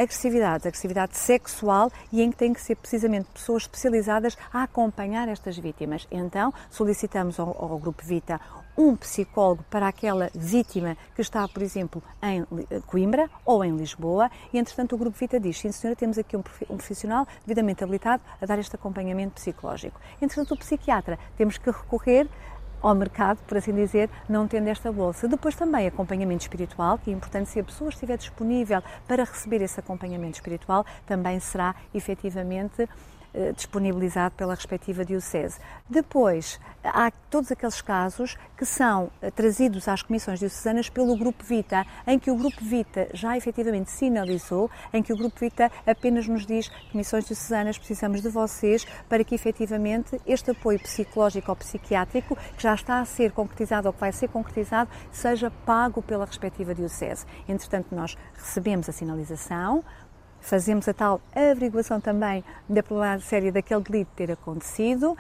agressividade, 0.01 0.67
agressividade 0.67 1.17
sexual 1.17 1.93
e 2.11 2.23
em 2.23 2.31
que 2.31 2.37
tem 2.37 2.53
que 2.53 2.61
ser 2.61 2.77
precisamente 2.77 3.29
pessoas 3.35 3.63
especializadas 3.63 4.37
a 4.53 4.63
acompanhar 4.63 5.29
estas 5.29 5.59
vítimas. 5.59 6.07
Então, 6.11 6.53
solicitamos 6.71 7.39
ao, 7.39 7.49
ao 7.49 7.79
Grupo 7.79 8.03
Vita 8.05 8.41
um 8.77 8.97
psicólogo 8.97 9.63
para 9.69 9.89
aquela 9.89 10.31
vítima 10.35 10.97
que 11.15 11.21
está, 11.21 11.47
por 11.47 11.63
exemplo, 11.63 12.03
em 12.23 12.47
Coimbra 12.87 13.29
ou 13.45 13.63
em 13.63 13.77
Lisboa, 13.77 14.31
e 14.53 14.59
entretanto 14.59 14.95
o 14.95 14.99
Grupo 14.99 15.19
Vita 15.19 15.39
diz: 15.39 15.59
sim, 15.59 15.71
senhora, 15.71 15.95
temos 15.95 16.17
aqui 16.17 16.37
um 16.37 16.43
profissional 16.43 17.27
devidamente 17.45 17.85
habilitado 17.85 18.23
a 18.41 18.47
dar 18.47 18.59
este 18.59 18.75
acompanhamento 18.77 19.35
psicológico. 19.35 20.01
Entretanto, 20.21 20.55
o 20.55 20.57
psiquiatra, 20.57 21.19
temos 21.37 21.59
que 21.59 21.71
recorrer 21.71 22.27
ao 22.81 22.95
mercado, 22.95 23.39
por 23.47 23.59
assim 23.59 23.75
dizer, 23.75 24.09
não 24.29 24.47
tendo 24.47 24.69
esta 24.69 24.91
bolsa. 24.91 25.29
Depois 25.29 25.55
também 25.55 25.87
acompanhamento 25.87 26.43
espiritual, 26.43 26.99
que 26.99 27.11
é 27.11 27.15
importante 27.15 27.51
se 27.51 27.61
a 27.61 27.65
pessoa 27.65 27.91
estiver 27.91 28.17
disponível 28.17 28.83
para 29.07 29.25
receber 29.25 29.63
esse 29.63 29.79
acompanhamento 29.79 30.37
espiritual, 30.37 30.85
também 31.07 31.39
será 31.41 31.75
efetivamente 31.95 32.89
disponibilizado 33.55 34.35
pela 34.35 34.55
respectiva 34.55 35.05
diocese. 35.05 35.59
Depois, 35.89 36.59
há 36.83 37.11
todos 37.31 37.53
aqueles 37.53 37.81
casos 37.81 38.37
que 38.57 38.65
são 38.65 39.11
eh, 39.21 39.31
trazidos 39.31 39.87
às 39.89 40.03
comissões 40.03 40.39
diocesanas 40.39 40.89
pelo 40.89 41.17
Grupo 41.17 41.45
Vita, 41.45 41.87
em 42.07 42.19
que 42.19 42.31
o 42.31 42.37
Grupo 42.37 42.63
Vita 42.63 43.09
já 43.13 43.37
efetivamente 43.37 43.91
sinalizou, 43.91 44.71
em 44.93 45.03
que 45.03 45.13
o 45.13 45.17
Grupo 45.17 45.39
Vita 45.39 45.71
apenas 45.87 46.27
nos 46.27 46.47
diz 46.47 46.69
comissões 46.91 47.25
diocesanas, 47.25 47.79
precisamos 47.79 48.23
de 48.23 48.29
vocês 48.29 48.87
para 49.09 49.23
que 49.25 49.35
efetivamente 49.35 50.21
este 50.27 50.51
apoio 50.51 50.79
psicológico 50.81 51.51
ou 51.51 51.57
psiquiátrico, 51.57 52.37
que 52.57 52.63
já 52.63 52.75
está 52.75 53.01
a 53.01 53.05
ser 53.05 53.33
concretizado 53.33 53.89
ou 53.89 53.93
que 53.93 54.01
vai 54.01 54.13
ser 54.13 54.29
concretizado, 54.29 54.91
seja 55.11 55.51
pago 55.65 56.03
pela 56.03 56.25
respectiva 56.25 56.75
diocese. 56.75 57.25
Entretanto, 57.49 57.95
nós 57.95 58.17
recebemos 58.35 58.89
a 58.89 58.93
sinalização, 58.93 59.85
Fazemos 60.41 60.89
a 60.89 60.95
tal 60.95 61.21
averiguação 61.35 62.01
também 62.01 62.43
da 62.69 62.83
probabilidade 62.83 63.25
séria 63.25 63.53
daquele 63.53 63.83
delito 63.83 64.11
ter 64.17 64.31
acontecido. 64.33 65.17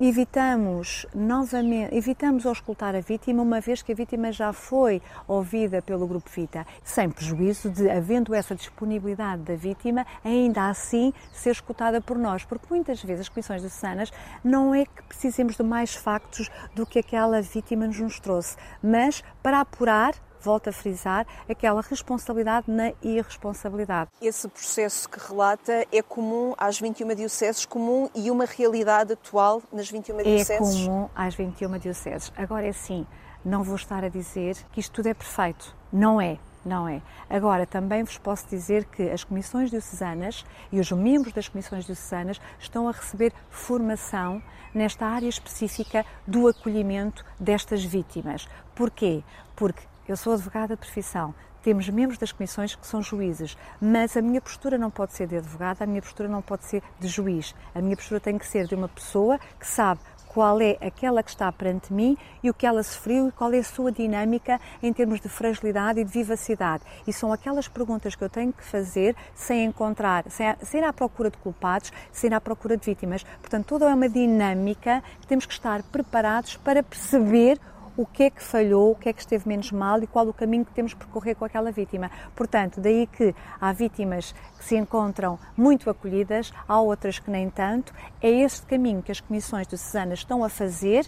Evitamos 0.00 1.06
novamente, 1.14 1.94
evitamos 1.94 2.44
auscultar 2.44 2.96
a 2.96 3.00
vítima, 3.00 3.40
uma 3.40 3.60
vez 3.60 3.80
que 3.80 3.92
a 3.92 3.94
vítima 3.94 4.32
já 4.32 4.52
foi 4.52 5.00
ouvida 5.28 5.80
pelo 5.80 6.04
Grupo 6.04 6.28
Vita, 6.28 6.66
sem 6.82 7.08
prejuízo 7.08 7.70
de, 7.70 7.88
havendo 7.88 8.34
essa 8.34 8.56
disponibilidade 8.56 9.42
da 9.42 9.54
vítima, 9.54 10.04
ainda 10.24 10.68
assim 10.68 11.12
ser 11.32 11.52
escutada 11.52 12.00
por 12.00 12.18
nós, 12.18 12.44
porque 12.44 12.66
muitas 12.68 13.00
vezes 13.04 13.20
as 13.20 13.28
comissões 13.28 13.62
de 13.62 13.70
sanas 13.70 14.10
não 14.42 14.74
é 14.74 14.84
que 14.84 15.02
precisemos 15.04 15.54
de 15.56 15.62
mais 15.62 15.94
factos 15.94 16.50
do 16.74 16.84
que 16.84 16.98
aquela 16.98 17.40
vítima 17.40 17.86
nos 17.86 18.18
trouxe, 18.18 18.56
mas 18.82 19.22
para 19.44 19.60
apurar 19.60 20.12
volto 20.44 20.68
a 20.68 20.72
frisar, 20.72 21.26
aquela 21.48 21.80
responsabilidade 21.80 22.70
na 22.70 22.92
irresponsabilidade. 23.02 24.10
Esse 24.20 24.46
processo 24.48 25.08
que 25.08 25.18
relata 25.18 25.86
é 25.90 26.02
comum 26.02 26.54
às 26.58 26.78
21 26.78 27.14
dioceses, 27.14 27.64
comum 27.64 28.08
e 28.14 28.30
uma 28.30 28.44
realidade 28.44 29.14
atual 29.14 29.62
nas 29.72 29.90
21 29.90 30.22
dioceses? 30.22 30.50
É 30.50 30.84
comum 30.86 31.08
às 31.14 31.34
21 31.34 31.78
dioceses. 31.78 32.32
Agora 32.36 32.66
é 32.66 32.72
sim, 32.72 33.06
não 33.44 33.62
vou 33.62 33.76
estar 33.76 34.04
a 34.04 34.08
dizer 34.08 34.56
que 34.72 34.80
isto 34.80 34.92
tudo 34.92 35.08
é 35.08 35.14
perfeito. 35.14 35.74
Não 35.92 36.20
é. 36.20 36.38
Não 36.64 36.88
é. 36.88 37.02
Agora, 37.28 37.66
também 37.66 38.02
vos 38.02 38.16
posso 38.16 38.46
dizer 38.48 38.86
que 38.86 39.10
as 39.10 39.22
comissões 39.22 39.70
diocesanas 39.70 40.46
e 40.72 40.80
os 40.80 40.90
membros 40.92 41.34
das 41.34 41.46
comissões 41.46 41.84
diocesanas 41.84 42.40
estão 42.58 42.88
a 42.88 42.92
receber 42.92 43.34
formação 43.50 44.42
nesta 44.72 45.06
área 45.06 45.28
específica 45.28 46.06
do 46.26 46.48
acolhimento 46.48 47.24
destas 47.38 47.84
vítimas. 47.84 48.48
Porquê? 48.74 49.22
Porque 49.54 49.82
eu 50.06 50.16
sou 50.16 50.34
advogada 50.34 50.74
de 50.74 50.80
profissão, 50.80 51.34
temos 51.64 51.88
membros 51.88 52.18
das 52.18 52.30
comissões 52.30 52.74
que 52.74 52.86
são 52.86 53.02
juízes, 53.02 53.56
mas 53.80 54.14
a 54.18 54.20
minha 54.20 54.38
postura 54.38 54.76
não 54.76 54.90
pode 54.90 55.14
ser 55.14 55.26
de 55.26 55.38
advogada, 55.38 55.82
a 55.82 55.86
minha 55.86 56.02
postura 56.02 56.28
não 56.28 56.42
pode 56.42 56.66
ser 56.66 56.82
de 57.00 57.08
juiz. 57.08 57.54
A 57.74 57.80
minha 57.80 57.96
postura 57.96 58.20
tem 58.20 58.36
que 58.36 58.46
ser 58.46 58.66
de 58.66 58.74
uma 58.74 58.86
pessoa 58.86 59.40
que 59.58 59.66
sabe 59.66 60.00
qual 60.34 60.60
é 60.60 60.76
aquela 60.80 61.22
que 61.22 61.30
está 61.30 61.50
perante 61.50 61.90
mim 61.90 62.18
e 62.42 62.50
o 62.50 62.54
que 62.54 62.66
ela 62.66 62.82
sofreu 62.82 63.28
e 63.28 63.32
qual 63.32 63.52
é 63.52 63.60
a 63.60 63.64
sua 63.64 63.92
dinâmica 63.92 64.60
em 64.82 64.92
termos 64.92 65.20
de 65.20 65.28
fragilidade 65.28 66.00
e 66.00 66.04
de 66.04 66.10
vivacidade. 66.10 66.84
E 67.06 67.12
são 67.12 67.32
aquelas 67.32 67.68
perguntas 67.68 68.16
que 68.16 68.22
eu 68.24 68.28
tenho 68.28 68.52
que 68.52 68.64
fazer 68.64 69.16
sem 69.34 69.64
encontrar, 69.64 70.24
sem, 70.28 70.54
sem 70.60 70.80
ir 70.80 70.84
à 70.84 70.92
procura 70.92 71.30
de 71.30 71.38
culpados, 71.38 71.92
sem 72.12 72.28
ir 72.28 72.34
à 72.34 72.40
procura 72.40 72.76
de 72.76 72.84
vítimas. 72.84 73.24
Portanto, 73.40 73.66
toda 73.66 73.88
é 73.88 73.94
uma 73.94 74.08
dinâmica 74.08 75.02
que 75.20 75.26
temos 75.26 75.46
que 75.46 75.52
estar 75.52 75.82
preparados 75.84 76.56
para 76.56 76.82
perceber 76.82 77.58
o 77.96 78.04
que 78.04 78.24
é 78.24 78.30
que 78.30 78.42
falhou, 78.42 78.92
o 78.92 78.94
que 78.94 79.08
é 79.08 79.12
que 79.12 79.20
esteve 79.20 79.48
menos 79.48 79.70
mal 79.70 80.02
e 80.02 80.06
qual 80.06 80.26
o 80.26 80.32
caminho 80.32 80.64
que 80.64 80.72
temos 80.72 80.92
que 80.94 81.00
percorrer 81.00 81.34
com 81.34 81.44
aquela 81.44 81.70
vítima. 81.70 82.10
Portanto, 82.34 82.80
daí 82.80 83.06
que 83.06 83.34
há 83.60 83.72
vítimas 83.72 84.34
que 84.58 84.64
se 84.64 84.76
encontram 84.76 85.38
muito 85.56 85.88
acolhidas, 85.88 86.52
há 86.66 86.80
outras 86.80 87.18
que 87.18 87.30
nem 87.30 87.48
tanto. 87.48 87.92
É 88.20 88.28
este 88.28 88.66
caminho 88.66 89.02
que 89.02 89.12
as 89.12 89.20
comissões 89.20 89.66
de 89.66 89.78
Cesana 89.78 90.14
estão 90.14 90.42
a 90.44 90.48
fazer 90.48 91.06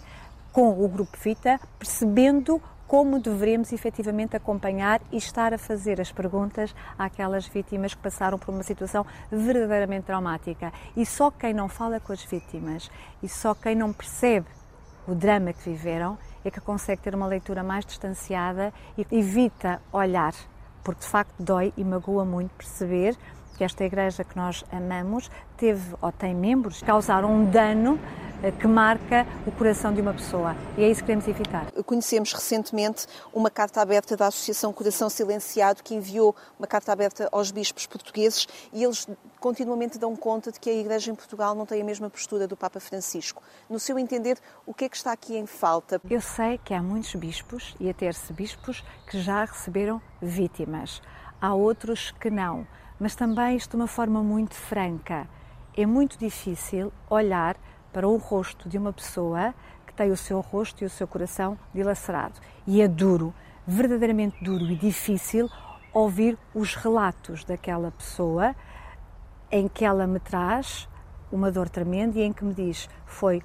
com 0.53 0.70
o 0.83 0.88
Grupo 0.88 1.16
Vita, 1.18 1.61
percebendo 1.79 2.62
como 2.87 3.18
devemos 3.18 3.72
efetivamente 3.72 4.37
acompanhar 4.37 5.01
e 5.11 5.16
estar 5.16 5.53
a 5.53 5.59
fazer 5.59 6.01
as 6.01 6.12
perguntas 6.12 6.75
àquelas 6.96 7.46
vítimas 7.46 7.94
que 7.94 8.01
passaram 8.01 8.38
por 8.38 8.55
uma 8.55 8.62
situação 8.62 9.05
verdadeiramente 9.31 10.07
traumática. 10.07 10.72
E 10.96 11.05
só 11.05 11.31
quem 11.31 11.53
não 11.53 11.68
fala 11.68 11.99
com 11.99 12.12
as 12.12 12.22
vítimas 12.22 12.90
e 13.22 13.29
só 13.29 13.55
quem 13.55 13.75
não 13.75 13.92
percebe 13.92 14.46
o 15.07 15.14
drama 15.14 15.53
que 15.53 15.68
viveram 15.68 16.16
é 16.49 16.51
que 16.51 16.61
consegue 16.61 17.03
ter 17.03 17.15
uma 17.15 17.27
leitura 17.27 17.63
mais 17.63 17.85
distanciada 17.85 18.73
e 18.97 19.07
evita 19.11 19.81
olhar, 19.93 20.35
porque 20.85 21.01
de 21.01 21.07
facto 21.07 21.35
dói 21.39 21.73
e 21.77 21.85
magoa 21.85 22.25
muito 22.25 22.51
perceber 22.53 23.17
que 23.57 23.64
esta 23.64 23.85
igreja 23.85 24.23
que 24.23 24.37
nós 24.37 24.64
amamos 24.71 25.31
teve 25.57 25.95
ou 26.01 26.12
tem 26.12 26.35
membros 26.35 26.81
que 26.81 26.85
causaram 26.85 27.33
um 27.33 27.45
dano 27.45 27.99
eh, 28.42 28.53
que 28.53 28.66
marca 28.66 29.27
o 29.47 29.53
coração 29.53 29.92
de 29.95 30.01
uma 30.01 30.12
pessoa. 30.12 30.55
E 30.77 30.85
é 30.85 30.90
isso 30.90 31.01
que 31.01 31.07
queremos 31.07 31.27
evitar. 31.27 31.73
Conhecemos 31.85 32.33
recentemente 32.33 33.07
uma 33.33 33.51
carta 33.51 33.81
aberta 33.81 34.16
da 34.16 34.27
Associação 34.27 34.73
Coração 34.73 35.09
Silenciado 35.09 35.83
que 35.83 35.95
enviou 35.95 36.37
uma 36.59 36.66
carta 36.66 36.92
aberta 36.92 37.29
aos 37.33 37.51
bispos 37.51 37.87
portugueses 37.87 38.47
e 38.73 38.85
eles 38.85 39.09
continuamente 39.40 39.99
dão 39.99 40.14
conta 40.14 40.53
de 40.53 40.61
que 40.61 40.69
a 40.69 40.75
Igreja 40.75 41.11
em 41.11 41.14
Portugal 41.14 41.55
não 41.55 41.64
tem 41.64 41.81
a 41.81 41.85
mesma 41.85 42.11
postura 42.11 42.47
do 42.47 42.57
Papa 42.57 42.79
Francisco. 42.79 43.42
No 43.71 43.81
seu 43.81 43.99
entender, 43.99 44.38
o 44.66 44.75
que 44.75 44.85
é 44.85 44.88
que 44.88 44.97
está 44.97 45.12
aqui 45.12 45.37
em 45.37 45.47
falta? 45.47 46.01
Eu 46.09 46.21
sei 46.21 46.59
que 46.59 46.75
há 46.75 46.83
muitos 46.83 47.14
bispos 47.14 47.75
e 47.81 47.88
até 47.88 48.11
bispos 48.31 48.85
que 49.09 49.21
já 49.21 49.45
receberam 49.45 50.01
vítimas. 50.21 51.01
Há 51.40 51.55
outros 51.55 52.11
que 52.12 52.31
não 52.31 52.66
mas 52.99 53.15
também 53.15 53.57
isto 53.57 53.71
de 53.71 53.77
uma 53.77 53.87
forma 53.87 54.23
muito 54.23 54.55
franca. 54.55 55.29
É 55.77 55.85
muito 55.85 56.19
difícil 56.19 56.93
olhar 57.09 57.57
para 57.93 58.09
o 58.09 58.17
rosto 58.17 58.69
de 58.69 58.79
uma 58.79 58.93
pessoa 58.93 59.55
que 59.87 59.93
tem 59.93 60.11
o 60.11 60.17
seu 60.17 60.41
rosto 60.41 60.83
e 60.83 60.87
o 60.87 60.91
seu 60.91 61.07
coração 61.07 61.59
dilacerado. 61.75 62.41
E 62.67 62.81
é 62.81 62.89
duro, 62.89 63.33
verdadeiramente 63.67 64.43
duro 64.43 64.65
e 64.65 64.77
difícil 64.77 65.51
ouvir 65.93 66.39
os 66.55 66.75
relatos 66.75 67.45
daquela 67.45 67.91
pessoa 67.91 68.55
em 69.51 69.69
que 69.69 69.85
ela 69.85 70.07
me 70.07 70.21
traz 70.21 70.89
uma 71.31 71.51
dor 71.51 71.69
tremenda 71.69 72.19
e 72.19 72.23
em 72.23 72.33
que 72.33 72.45
me 72.45 72.55
diz 72.55 72.89
foi 73.05 73.43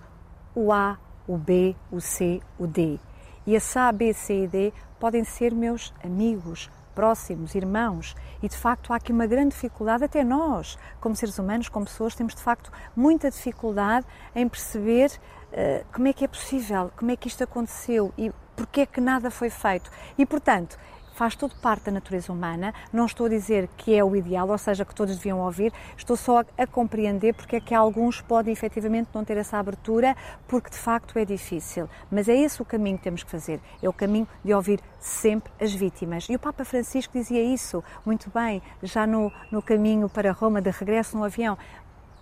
o 0.54 0.72
A, 0.72 0.98
o 1.28 1.38
B, 1.38 1.76
o 1.92 2.00
C, 2.00 2.42
o 2.60 2.68
D. 2.68 3.00
E 3.46 3.56
esse 3.56 3.78
A, 3.80 3.92
B, 3.92 4.14
C 4.14 4.44
e 4.44 4.48
D 4.48 4.74
podem 5.00 5.24
ser 5.24 5.54
meus 5.54 5.94
amigos, 6.04 6.70
próximos, 6.94 7.56
irmãos, 7.56 8.16
e 8.42 8.48
de 8.48 8.58
facto 8.58 8.94
há 8.94 8.98
aqui 8.98 9.12
uma 9.12 9.26
grande 9.26 9.50
dificuldade, 9.50 10.04
até 10.04 10.24
nós, 10.24 10.78
como 11.00 11.16
seres 11.16 11.38
humanos, 11.40 11.70
como 11.70 11.86
pessoas, 11.86 12.16
temos 12.16 12.36
de 12.36 12.42
facto 12.42 12.72
muita 12.96 13.30
dificuldade 13.30 14.06
em 14.36 14.48
perceber 14.48 15.12
uh, 15.52 15.86
como 15.94 16.08
é 16.08 16.14
que 16.14 16.24
é 16.26 16.28
possível, 16.28 16.92
como 16.96 17.12
é 17.12 17.16
que 17.16 17.28
isto 17.28 17.44
aconteceu 17.44 18.14
e 18.18 18.32
porque 18.56 18.82
é 18.82 18.86
que 18.86 19.02
nada 19.02 19.32
foi 19.32 19.50
feito. 19.50 19.90
E 20.18 20.26
portanto, 20.26 20.78
faz 21.14 21.36
tudo 21.36 21.56
parte 21.56 21.86
da 21.86 21.92
natureza 21.92 22.32
humana. 22.32 22.74
Não 22.92 23.06
estou 23.06 23.26
a 23.26 23.30
dizer 23.30 23.70
que 23.78 23.96
é 23.96 24.04
o 24.04 24.16
ideal, 24.16 24.50
ou 24.50 24.58
seja, 24.58 24.86
que 24.86 24.94
todos 24.94 25.16
deviam 25.16 25.40
ouvir, 25.40 25.74
estou 25.98 26.16
só 26.16 26.44
a, 26.58 26.68
compreender 26.68 27.34
porque 27.34 27.58
é 27.58 27.62
que 27.62 27.74
alguns 27.74 28.22
podem 28.22 28.54
efetivamente 28.54 29.10
não 29.14 29.24
ter 29.24 29.38
essa 29.38 29.58
abertura, 29.58 30.16
porque 30.48 30.70
de 30.70 30.78
facto 30.78 31.18
é 31.18 31.26
difícil. 31.26 31.90
Mas 32.10 32.28
é 32.28 32.36
esse 32.36 32.62
o 32.62 32.66
caminho 32.66 32.98
que 32.98 33.04
temos 33.04 33.24
que 33.24 33.30
fazer, 33.30 33.60
é 33.82 33.90
o 33.90 33.94
caminho 33.94 34.28
de 34.44 34.54
ouvir 34.54 34.80
sempre 35.00 35.52
as 35.60 35.74
vítimas. 35.74 36.28
E 36.30 36.36
o 36.36 36.40
Papa 36.40 36.64
Francisco 36.64 37.18
dizia 37.18 37.44
isso 37.44 37.84
muito 38.06 38.30
bem, 38.30 38.62
já 38.82 39.06
no, 39.06 39.32
no 39.52 39.62
caminho 39.62 40.10
para 40.10 40.32
Roma, 40.32 40.62
de 40.62 40.70
regresso 40.72 41.18
no 41.18 41.24
avião. 41.24 41.58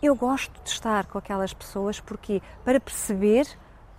Eu 0.01 0.15
gosto 0.15 0.63
de 0.63 0.69
estar 0.69 1.05
com 1.07 1.17
aquelas 1.17 1.53
pessoas 1.53 1.99
porque 1.99 2.41
para 2.63 2.79
perceber 2.79 3.45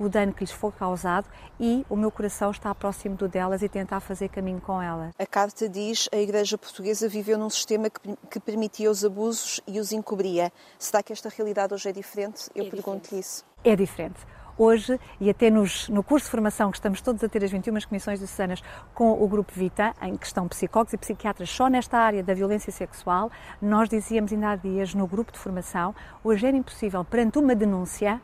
o 0.00 0.08
dano 0.08 0.32
que 0.32 0.40
lhes 0.40 0.50
foi 0.50 0.72
causado 0.72 1.28
e 1.60 1.84
o 1.88 1.94
meu 1.94 2.10
coração 2.10 2.50
está 2.50 2.74
próximo 2.74 3.14
do 3.16 3.28
delas 3.28 3.62
e 3.62 3.68
tentar 3.68 4.00
fazer 4.00 4.30
caminho 4.30 4.60
com 4.60 4.80
elas. 4.80 5.12
A 5.18 5.26
carta 5.26 5.68
diz 5.68 6.08
a 6.10 6.16
Igreja 6.16 6.56
Portuguesa 6.56 7.06
viveu 7.06 7.36
num 7.38 7.50
sistema 7.50 7.90
que, 7.90 8.16
que 8.30 8.40
permitia 8.40 8.90
os 8.90 9.04
abusos 9.04 9.60
e 9.66 9.78
os 9.78 9.92
encobria. 9.92 10.50
Será 10.78 11.02
que 11.02 11.12
esta 11.12 11.28
realidade 11.28 11.74
hoje 11.74 11.90
é 11.90 11.92
diferente? 11.92 12.50
Eu 12.54 12.64
é 12.64 12.70
pergunto-lhe 12.70 13.20
isso. 13.20 13.44
É 13.62 13.76
diferente 13.76 14.26
hoje 14.60 15.00
e 15.18 15.30
até 15.30 15.50
nos, 15.50 15.88
no 15.88 16.02
curso 16.02 16.26
de 16.26 16.30
formação 16.30 16.70
que 16.70 16.76
estamos 16.76 17.00
todos 17.00 17.24
a 17.24 17.28
ter 17.28 17.42
as 17.42 17.50
21 17.50 17.80
comissões 17.88 18.18
diocesanas 18.18 18.62
com 18.92 19.12
o 19.12 19.26
Grupo 19.26 19.52
Vita, 19.54 19.94
em 20.02 20.16
que 20.16 20.26
estão 20.26 20.46
psicólogos 20.46 20.92
e 20.92 20.98
psiquiatras 20.98 21.48
só 21.48 21.68
nesta 21.68 21.96
área 21.96 22.22
da 22.22 22.34
violência 22.34 22.70
sexual, 22.70 23.30
nós 23.60 23.88
dizíamos 23.88 24.32
ainda 24.32 24.50
há 24.50 24.56
dias 24.56 24.94
no 24.94 25.06
grupo 25.06 25.32
de 25.32 25.38
formação, 25.38 25.94
hoje 26.22 26.46
era 26.46 26.56
impossível 26.56 27.02
perante 27.04 27.38
uma 27.38 27.54
denúncia 27.54 28.20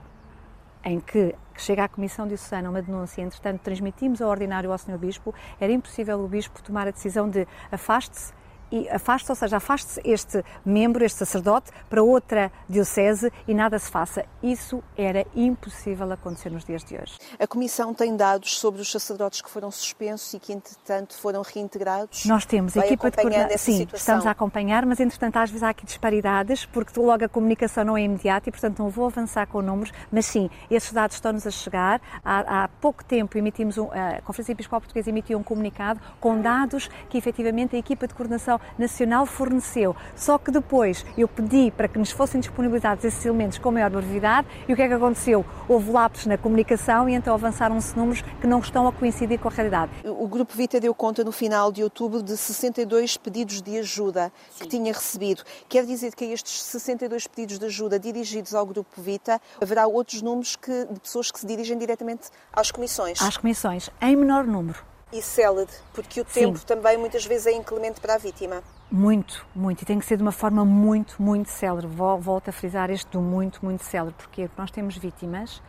em 0.86 1.00
que 1.00 1.34
chega 1.56 1.82
à 1.82 1.88
Comissão 1.88 2.28
Diocesana 2.28 2.70
uma 2.70 2.80
denúncia, 2.80 3.20
entretanto 3.20 3.60
transmitimos 3.60 4.22
ao 4.22 4.30
ordinário 4.30 4.70
ao 4.70 4.78
Sr. 4.78 4.96
Bispo, 4.96 5.34
era 5.60 5.72
impossível 5.72 6.20
o 6.20 6.28
Bispo 6.28 6.62
tomar 6.62 6.86
a 6.86 6.92
decisão 6.92 7.28
de 7.28 7.46
afaste-se 7.72 8.32
e 8.70 8.88
afaste, 8.88 9.30
ou 9.30 9.36
seja, 9.36 9.56
afaste-se 9.56 10.00
este 10.04 10.44
membro, 10.64 11.04
este 11.04 11.18
sacerdote, 11.18 11.70
para 11.88 12.02
outra 12.02 12.50
diocese 12.68 13.32
e 13.46 13.54
nada 13.54 13.78
se 13.78 13.90
faça. 13.90 14.24
Isso 14.42 14.82
era 14.96 15.26
impossível 15.34 16.10
acontecer 16.12 16.50
nos 16.50 16.64
dias 16.64 16.84
de 16.84 16.94
hoje. 16.94 17.18
A 17.38 17.46
Comissão 17.46 17.94
tem 17.94 18.16
dados 18.16 18.58
sobre 18.58 18.80
os 18.80 18.90
sacerdotes 18.90 19.40
que 19.40 19.50
foram 19.50 19.70
suspensos 19.70 20.32
e 20.34 20.38
que, 20.38 20.52
entretanto, 20.52 21.16
foram 21.18 21.42
reintegrados? 21.42 22.24
Nós 22.24 22.44
temos 22.44 22.74
Vai 22.74 22.86
equipa 22.86 23.10
de 23.10 23.16
coordenação. 23.16 23.58
Sim, 23.58 23.78
situação. 23.78 23.98
estamos 23.98 24.26
a 24.26 24.30
acompanhar, 24.30 24.84
mas, 24.84 25.00
entretanto, 25.00 25.36
às 25.36 25.50
vezes 25.50 25.62
há 25.62 25.70
aqui 25.70 25.86
disparidades, 25.86 26.66
porque 26.66 26.98
logo 26.98 27.24
a 27.24 27.28
comunicação 27.28 27.84
não 27.84 27.96
é 27.96 28.02
imediata 28.02 28.48
e, 28.48 28.52
portanto, 28.52 28.78
não 28.78 28.90
vou 28.90 29.06
avançar 29.06 29.46
com 29.46 29.62
números, 29.62 29.92
mas 30.10 30.26
sim, 30.26 30.50
esses 30.70 30.92
dados 30.92 31.16
estão-nos 31.16 31.46
a 31.46 31.50
chegar. 31.50 32.00
Há, 32.24 32.64
há, 32.64 32.68
pouco 32.68 33.04
tempo 33.04 33.36
emitimos, 33.38 33.78
um, 33.78 33.88
a 33.92 34.20
Conferência 34.22 34.52
Episcopal 34.52 34.80
Portuguesa 34.80 35.10
emitiu 35.10 35.38
um 35.38 35.42
comunicado 35.42 36.00
com 36.20 36.40
dados 36.40 36.88
que, 37.08 37.18
efetivamente, 37.18 37.76
a 37.76 37.78
equipa 37.78 38.06
de 38.06 38.14
coordenação 38.14 38.55
Nacional 38.78 39.26
forneceu. 39.26 39.94
Só 40.14 40.38
que 40.38 40.50
depois 40.50 41.04
eu 41.16 41.28
pedi 41.28 41.70
para 41.70 41.88
que 41.88 41.98
nos 41.98 42.10
fossem 42.10 42.40
disponibilizados 42.40 43.04
esses 43.04 43.24
elementos 43.24 43.58
com 43.58 43.70
maior 43.70 43.90
brevidade 43.90 44.48
e 44.68 44.72
o 44.72 44.76
que 44.76 44.82
é 44.82 44.88
que 44.88 44.94
aconteceu? 44.94 45.44
Houve 45.68 45.90
lapsos 45.90 46.26
na 46.26 46.38
comunicação 46.38 47.08
e 47.08 47.14
então 47.14 47.34
avançaram-se 47.34 47.96
números 47.96 48.22
que 48.40 48.46
não 48.46 48.60
estão 48.60 48.86
a 48.86 48.92
coincidir 48.92 49.38
com 49.38 49.48
a 49.48 49.50
realidade. 49.50 49.92
O 50.04 50.26
Grupo 50.26 50.54
Vita 50.56 50.80
deu 50.80 50.94
conta 50.94 51.24
no 51.24 51.32
final 51.32 51.70
de 51.70 51.82
outubro 51.82 52.22
de 52.22 52.36
62 52.36 53.16
pedidos 53.16 53.62
de 53.62 53.78
ajuda 53.78 54.32
Sim. 54.50 54.64
que 54.64 54.68
tinha 54.68 54.92
recebido. 54.92 55.42
Quer 55.68 55.84
dizer 55.84 56.14
que 56.14 56.24
a 56.24 56.28
estes 56.28 56.62
62 56.62 57.26
pedidos 57.26 57.58
de 57.58 57.66
ajuda 57.66 57.98
dirigidos 57.98 58.54
ao 58.54 58.64
Grupo 58.66 59.00
Vita 59.00 59.40
haverá 59.60 59.86
outros 59.86 60.22
números 60.22 60.56
que, 60.56 60.86
de 60.90 61.00
pessoas 61.00 61.30
que 61.30 61.38
se 61.38 61.46
dirigem 61.46 61.78
diretamente 61.78 62.28
às 62.52 62.70
comissões? 62.70 63.20
Às 63.20 63.36
comissões, 63.36 63.90
em 64.00 64.16
menor 64.16 64.44
número 64.44 64.95
e 65.12 65.22
célere, 65.22 65.70
porque 65.92 66.20
o 66.20 66.24
tempo 66.24 66.58
Sim. 66.58 66.66
também 66.66 66.98
muitas 66.98 67.24
vezes 67.24 67.46
é 67.46 67.52
inclemente 67.52 68.00
para 68.00 68.14
a 68.14 68.18
vítima. 68.18 68.62
Muito, 68.90 69.46
muito. 69.54 69.82
E 69.82 69.84
tem 69.84 69.98
que 70.00 70.04
ser 70.04 70.16
de 70.16 70.22
uma 70.22 70.32
forma 70.32 70.64
muito, 70.64 71.22
muito 71.22 71.48
célere. 71.48 71.86
Volto 71.86 72.48
a 72.48 72.52
frisar 72.52 72.90
este 72.90 73.08
do 73.10 73.20
muito, 73.20 73.64
muito 73.64 73.84
célere. 73.84 74.14
Porquê? 74.18 74.48
Porque 74.48 74.60
nós 74.60 74.70
temos 74.70 74.96
vítimas 74.96 75.62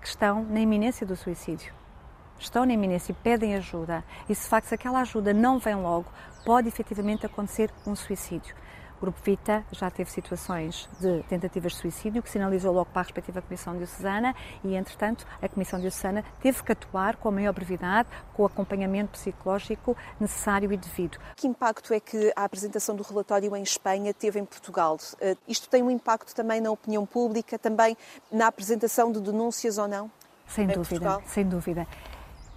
que 0.00 0.08
estão 0.08 0.42
na 0.42 0.60
iminência 0.60 1.06
do 1.06 1.16
suicídio. 1.16 1.72
estão 2.38 2.64
na 2.64 2.72
iminência 2.72 3.12
e 3.12 3.14
pedem 3.14 3.56
ajuda, 3.56 4.04
e 4.28 4.34
se 4.34 4.44
de 4.44 4.48
facto 4.48 4.72
aquela 4.72 5.00
ajuda 5.00 5.34
não 5.34 5.58
vem 5.58 5.74
logo, 5.74 6.06
pode 6.44 6.68
efetivamente 6.68 7.26
acontecer 7.26 7.70
um 7.86 7.96
suicídio. 7.96 8.54
O 8.98 9.00
Grupo 9.00 9.20
Vita 9.22 9.64
já 9.70 9.88
teve 9.90 10.10
situações 10.10 10.88
de 11.00 11.22
tentativas 11.28 11.72
de 11.72 11.78
suicídio 11.78 12.20
que 12.20 12.28
sinalizou 12.28 12.72
logo 12.74 12.90
para 12.90 13.02
a 13.02 13.04
respectiva 13.04 13.40
Comissão 13.40 13.76
Diocesana 13.76 14.34
e, 14.64 14.74
entretanto, 14.74 15.24
a 15.40 15.48
Comissão 15.48 15.78
Diocesana 15.78 16.24
teve 16.40 16.60
que 16.64 16.72
atuar 16.72 17.14
com 17.14 17.28
a 17.28 17.32
maior 17.32 17.52
brevidade, 17.52 18.08
com 18.34 18.42
o 18.42 18.46
acompanhamento 18.46 19.12
psicológico 19.12 19.96
necessário 20.18 20.72
e 20.72 20.76
devido. 20.76 21.16
Que 21.36 21.46
impacto 21.46 21.94
é 21.94 22.00
que 22.00 22.32
a 22.34 22.44
apresentação 22.44 22.96
do 22.96 23.04
relatório 23.04 23.54
em 23.54 23.62
Espanha 23.62 24.12
teve 24.12 24.40
em 24.40 24.44
Portugal? 24.44 24.96
Uh, 24.96 25.38
isto 25.46 25.68
tem 25.68 25.80
um 25.80 25.90
impacto 25.90 26.34
também 26.34 26.60
na 26.60 26.72
opinião 26.72 27.06
pública, 27.06 27.56
também 27.56 27.96
na 28.32 28.48
apresentação 28.48 29.12
de 29.12 29.20
denúncias 29.20 29.78
ou 29.78 29.86
não? 29.86 30.10
Sem 30.48 30.66
dúvida, 30.66 30.88
Portugal? 30.88 31.22
sem 31.26 31.44
dúvida. 31.46 31.86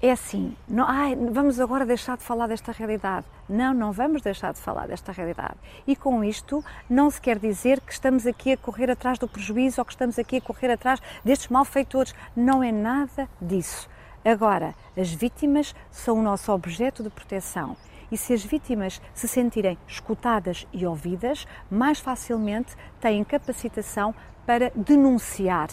É 0.04 0.10
assim, 0.10 0.58
não, 0.68 0.86
ai, 0.88 1.16
vamos 1.16 1.60
agora 1.60 1.86
deixar 1.86 2.18
de 2.18 2.24
falar 2.24 2.48
desta 2.48 2.72
realidade. 2.72 3.24
Não, 3.48 3.72
não 3.72 3.92
vamos 3.92 4.24
deixar 4.24 4.52
de 4.52 4.60
falar 4.60 4.88
desta 4.88 5.12
realidade. 5.12 5.54
E 5.86 5.96
com 5.96 6.24
isto 6.24 6.66
não 6.90 7.12
se 7.12 7.22
quer 7.22 7.38
dizer 7.38 7.80
que 7.80 7.94
estamos 7.94 8.26
aqui 8.26 8.54
a 8.54 8.58
correr 8.58 8.90
atrás 8.90 9.20
do 9.20 9.28
prejuízo 9.28 9.80
ou 9.80 9.86
que 9.86 9.92
estamos 9.92 10.18
aqui 10.18 10.38
a 10.38 10.42
correr 10.42 10.72
atrás 10.72 11.00
destes 11.24 11.50
malfeitores. 11.50 12.16
Não 12.36 12.64
é 12.64 12.72
nada 12.72 13.30
disso. 13.40 13.88
Agora, 14.26 14.74
as 14.98 15.14
vítimas 15.14 15.76
são 15.92 16.18
o 16.18 16.24
nosso 16.24 16.52
objeto 16.52 17.04
de 17.04 17.12
proteção. 17.12 17.78
E 18.12 18.18
se 18.18 18.34
as 18.34 18.44
vítimas 18.44 19.00
se 19.14 19.28
sentirem 19.28 19.78
escutadas 19.88 20.66
e 20.74 20.84
ouvidas, 20.84 21.46
mais 21.70 22.00
facilmente 22.00 22.76
têm 23.00 23.24
capacitação 23.24 24.16
para 24.48 24.72
denunciar. 24.76 25.70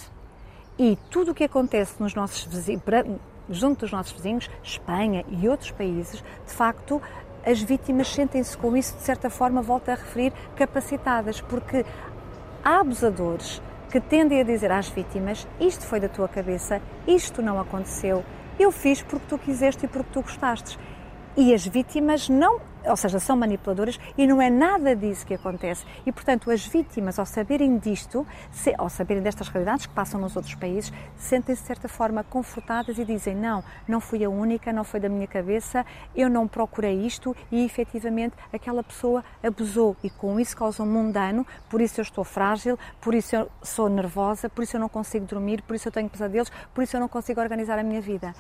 E 0.79 0.99
tudo 1.11 1.31
o 1.31 1.35
que 1.35 1.45
acontece 1.45 1.95
nos 1.99 2.15
nossos 2.15 2.45
junto 3.51 3.81
dos 3.81 3.93
nossos 3.93 4.13
vizinhos, 4.13 4.49
Espanha 4.63 5.25
e 5.29 5.49
outros 5.49 5.71
países, 5.71 6.23
de 6.47 6.53
facto, 6.53 7.01
as 7.45 7.63
vítimas 7.63 8.09
sentem-se 8.09 8.57
com 8.57 8.77
isso, 8.77 8.97
de 8.97 9.03
certa 9.03 9.31
forma, 9.31 9.63
volto 9.63 9.89
a 9.89 9.95
referir, 9.95 10.33
capacitadas, 10.57 11.41
porque 11.41 11.85
há 12.63 12.81
abusadores 12.81 13.63
que 13.91 14.01
tendem 14.01 14.41
a 14.41 14.45
dizer 14.45 14.71
às 14.71 14.89
vítimas: 14.89 15.47
Isto 15.59 15.87
foi 15.87 16.01
da 16.01 16.09
tua 16.09 16.29
cabeça, 16.29 16.83
isto 17.07 17.41
não 17.41 17.59
aconteceu, 17.59 18.25
eu 18.59 18.73
fiz 18.73 19.03
porque 19.03 19.27
tu 19.29 19.39
quiseste 19.39 19.87
e 19.87 19.89
porque 19.89 20.11
tu 20.13 20.21
gostastes. 20.21 20.79
E 21.41 21.55
as 21.55 21.65
vítimas 21.65 22.29
não 22.29 22.61
ou 22.85 22.97
seja, 22.97 23.21
são 23.21 23.37
manipuladoras 23.37 23.99
e 24.17 24.27
não 24.27 24.41
é 24.41 24.49
nada 24.49 24.97
disso 24.97 25.27
que 25.27 25.35
acontece. 25.35 25.85
E, 26.07 26.11
portanto, 26.11 26.51
as 26.51 26.67
vítimas, 26.67 27.19
ao 27.19 27.27
saberem 27.27 27.77
disto, 27.79 28.27
se, 28.51 28.75
ao 28.79 28.89
saberem 28.89 29.23
destas 29.23 29.49
realidades 29.49 29.87
que 29.87 29.93
passam 29.93 30.21
nos 30.21 30.35
outros 30.35 30.55
países, 30.55 30.93
sentem-se 31.17 31.63
de 31.63 31.67
certa 31.67 31.89
forma 31.89 32.25
confortadas 32.25 32.99
e 32.99 33.05
dizem: 33.05 33.37
Não, 33.37 33.63
não 33.87 34.01
fui 34.01 34.25
a 34.25 34.31
única, 34.31 34.73
não 34.73 34.83
foi 34.83 34.99
da 34.99 35.09
minha 35.09 35.27
cabeça, 35.27 35.85
eu 36.17 36.29
não 36.29 36.49
procurei 36.49 37.07
isto 37.07 37.37
e 37.53 37.65
efetivamente 37.65 38.35
aquela 38.53 38.83
pessoa 38.83 39.23
abusou 39.43 39.97
e 40.03 40.11
com 40.11 40.41
isso 40.41 40.57
causou-me 40.57 40.97
um 40.97 41.13
dano, 41.13 41.47
por 41.69 41.81
isso 41.81 42.01
eu 42.01 42.03
estou 42.03 42.25
frágil, 42.25 42.79
por 43.01 43.15
isso 43.15 43.37
eu 43.37 43.51
sou 43.63 43.89
nervosa, 43.89 44.49
por 44.49 44.65
isso 44.65 44.77
eu 44.77 44.81
não 44.81 44.89
consigo 44.89 45.27
dormir, 45.27 45.63
por 45.63 45.77
isso 45.77 45.87
eu 45.87 45.93
tenho 45.93 46.09
pesadelos, 46.09 46.51
por 46.75 46.83
isso 46.83 46.97
eu 46.97 47.01
não 47.01 47.09
consigo 47.09 47.41
organizar 47.41 47.79
a 47.79 47.83
minha 47.83 48.01
vida. 48.01 48.35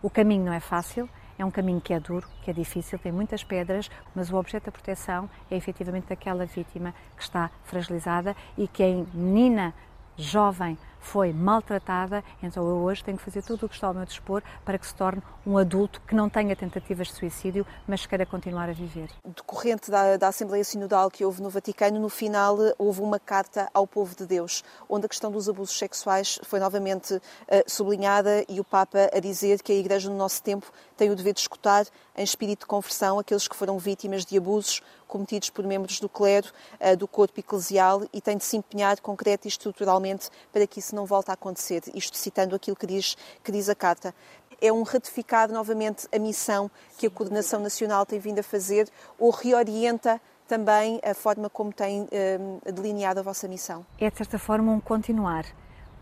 O 0.00 0.08
caminho 0.08 0.44
não 0.44 0.52
é 0.52 0.60
fácil, 0.60 1.08
é 1.38 1.44
um 1.44 1.50
caminho 1.50 1.80
que 1.80 1.94
é 1.94 2.00
duro, 2.00 2.26
que 2.42 2.50
é 2.50 2.52
difícil, 2.52 2.98
tem 2.98 3.12
muitas 3.12 3.44
pedras, 3.44 3.88
mas 4.14 4.30
o 4.30 4.36
objeto 4.36 4.66
da 4.66 4.72
proteção 4.72 5.30
é 5.50 5.56
efetivamente 5.56 6.12
aquela 6.12 6.44
vítima 6.44 6.92
que 7.16 7.22
está 7.22 7.50
fragilizada 7.64 8.36
e 8.56 8.66
que 8.66 8.82
é 8.82 9.04
menina, 9.14 9.72
jovem, 10.16 10.76
foi 11.00 11.32
maltratada, 11.32 12.22
então 12.42 12.66
eu 12.66 12.76
hoje 12.76 13.04
tenho 13.04 13.16
que 13.16 13.24
fazer 13.24 13.42
tudo 13.42 13.66
o 13.66 13.68
que 13.68 13.74
está 13.74 13.86
ao 13.86 13.94
meu 13.94 14.04
dispor 14.04 14.42
para 14.64 14.78
que 14.78 14.86
se 14.86 14.94
torne 14.94 15.22
um 15.46 15.56
adulto 15.56 16.00
que 16.06 16.14
não 16.14 16.28
tenha 16.28 16.54
tentativas 16.54 17.08
de 17.08 17.14
suicídio, 17.14 17.66
mas 17.86 18.04
queira 18.04 18.26
continuar 18.26 18.68
a 18.68 18.72
viver. 18.72 19.08
Decorrente 19.24 19.90
da, 19.90 20.16
da 20.16 20.28
Assembleia 20.28 20.64
Sinodal 20.64 21.10
que 21.10 21.24
houve 21.24 21.42
no 21.42 21.50
Vaticano, 21.50 21.98
no 21.98 22.08
final 22.08 22.56
houve 22.78 23.00
uma 23.00 23.18
carta 23.18 23.68
ao 23.72 23.86
povo 23.86 24.14
de 24.14 24.26
Deus, 24.26 24.62
onde 24.88 25.06
a 25.06 25.08
questão 25.08 25.30
dos 25.30 25.48
abusos 25.48 25.76
sexuais 25.78 26.38
foi 26.42 26.60
novamente 26.60 27.14
uh, 27.14 27.20
sublinhada 27.66 28.44
e 28.48 28.60
o 28.60 28.64
Papa 28.64 29.10
a 29.12 29.20
dizer 29.20 29.62
que 29.62 29.72
a 29.72 29.76
Igreja 29.76 30.10
no 30.10 30.16
nosso 30.16 30.42
tempo 30.42 30.70
tem 30.96 31.10
o 31.10 31.16
dever 31.16 31.32
de 31.32 31.40
escutar 31.40 31.86
em 32.16 32.22
espírito 32.22 32.60
de 32.60 32.66
conversão 32.66 33.18
aqueles 33.18 33.46
que 33.46 33.56
foram 33.56 33.78
vítimas 33.78 34.24
de 34.24 34.36
abusos 34.36 34.82
cometidos 35.06 35.48
por 35.48 35.64
membros 35.64 36.00
do 36.00 36.08
clero, 36.08 36.48
uh, 36.80 36.96
do 36.96 37.08
corpo 37.08 37.40
eclesial 37.40 38.02
e 38.12 38.20
tem 38.20 38.36
de 38.36 38.44
se 38.44 38.56
empenhar 38.56 39.00
concreta 39.00 39.46
e 39.46 39.48
estruturalmente 39.48 40.28
para 40.52 40.66
que 40.66 40.80
isso 40.80 40.87
não 40.94 41.06
volte 41.06 41.30
a 41.30 41.34
acontecer. 41.34 41.82
Isto 41.94 42.16
citando 42.16 42.54
aquilo 42.54 42.76
que 42.76 42.86
diz, 42.86 43.16
que 43.42 43.52
diz 43.52 43.68
a 43.68 43.74
Carta 43.74 44.14
é 44.60 44.72
um 44.72 44.82
ratificar 44.82 45.50
novamente 45.50 46.08
a 46.12 46.18
missão 46.18 46.70
que 46.96 47.06
a 47.06 47.10
Coordenação 47.10 47.60
Nacional 47.60 48.04
tem 48.04 48.18
vindo 48.18 48.40
a 48.40 48.42
fazer 48.42 48.88
ou 49.18 49.30
reorienta 49.30 50.20
também 50.48 51.00
a 51.04 51.14
forma 51.14 51.48
como 51.50 51.72
tem 51.72 52.08
eh, 52.10 52.38
delineado 52.72 53.20
a 53.20 53.22
vossa 53.22 53.46
missão? 53.46 53.84
É, 54.00 54.10
de 54.10 54.16
certa 54.16 54.38
forma, 54.38 54.72
um 54.72 54.80
continuar, 54.80 55.44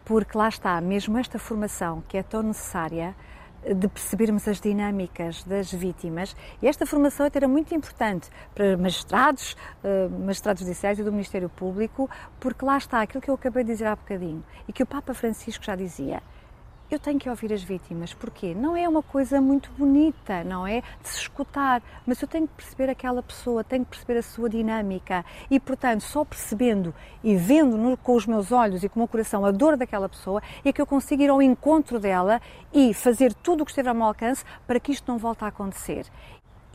porque 0.04 0.38
lá 0.38 0.48
está, 0.48 0.80
mesmo 0.80 1.18
esta 1.18 1.38
formação 1.38 2.02
que 2.08 2.16
é 2.16 2.22
tão 2.22 2.42
necessária, 2.42 3.14
de 3.74 3.88
percebermos 3.88 4.46
as 4.46 4.60
dinâmicas 4.60 5.42
das 5.44 5.72
vítimas. 5.72 6.36
E 6.62 6.68
esta 6.68 6.86
formação 6.86 7.28
era 7.32 7.48
muito 7.48 7.74
importante 7.74 8.28
para 8.54 8.76
magistrados, 8.76 9.56
eh, 9.82 10.08
magistrados 10.08 10.62
judiciais 10.62 10.98
e 10.98 11.02
do 11.02 11.12
Ministério 11.12 11.48
Público, 11.48 12.08
porque 12.40 12.64
lá 12.64 12.78
está 12.78 13.02
aquilo 13.02 13.20
que 13.20 13.30
eu 13.30 13.34
acabei 13.34 13.64
de 13.64 13.72
dizer 13.72 13.86
há 13.86 13.96
bocadinho 13.96 14.44
e 14.68 14.72
que 14.72 14.82
o 14.82 14.86
Papa 14.86 15.12
Francisco 15.12 15.64
já 15.64 15.74
dizia 15.74 16.22
eu 16.90 16.98
tenho 16.98 17.18
que 17.18 17.28
ouvir 17.28 17.52
as 17.52 17.62
vítimas. 17.62 18.14
Porquê? 18.14 18.54
Não 18.54 18.76
é 18.76 18.88
uma 18.88 19.02
coisa 19.02 19.40
muito 19.40 19.70
bonita, 19.72 20.44
não 20.44 20.66
é? 20.66 20.82
De 21.02 21.08
se 21.08 21.18
escutar, 21.18 21.82
mas 22.06 22.20
eu 22.22 22.28
tenho 22.28 22.46
que 22.46 22.54
perceber 22.54 22.90
aquela 22.90 23.22
pessoa, 23.22 23.64
tenho 23.64 23.84
que 23.84 23.90
perceber 23.90 24.18
a 24.18 24.22
sua 24.22 24.48
dinâmica 24.48 25.24
e, 25.50 25.58
portanto, 25.58 26.02
só 26.02 26.24
percebendo 26.24 26.94
e 27.22 27.34
vendo 27.34 27.76
no, 27.76 27.96
com 27.96 28.14
os 28.14 28.26
meus 28.26 28.52
olhos 28.52 28.84
e 28.84 28.88
com 28.88 28.96
o 28.96 29.02
meu 29.02 29.08
coração 29.08 29.44
a 29.44 29.50
dor 29.50 29.76
daquela 29.76 30.08
pessoa 30.08 30.42
é 30.64 30.72
que 30.72 30.80
eu 30.80 30.86
consigo 30.86 31.22
ir 31.22 31.30
ao 31.30 31.42
encontro 31.42 31.98
dela 31.98 32.40
e 32.72 32.94
fazer 32.94 33.34
tudo 33.34 33.62
o 33.62 33.64
que 33.64 33.70
esteja 33.72 33.90
ao 33.90 33.94
meu 33.94 34.06
alcance 34.06 34.44
para 34.66 34.78
que 34.78 34.92
isto 34.92 35.10
não 35.10 35.18
volte 35.18 35.44
a 35.44 35.48
acontecer. 35.48 36.06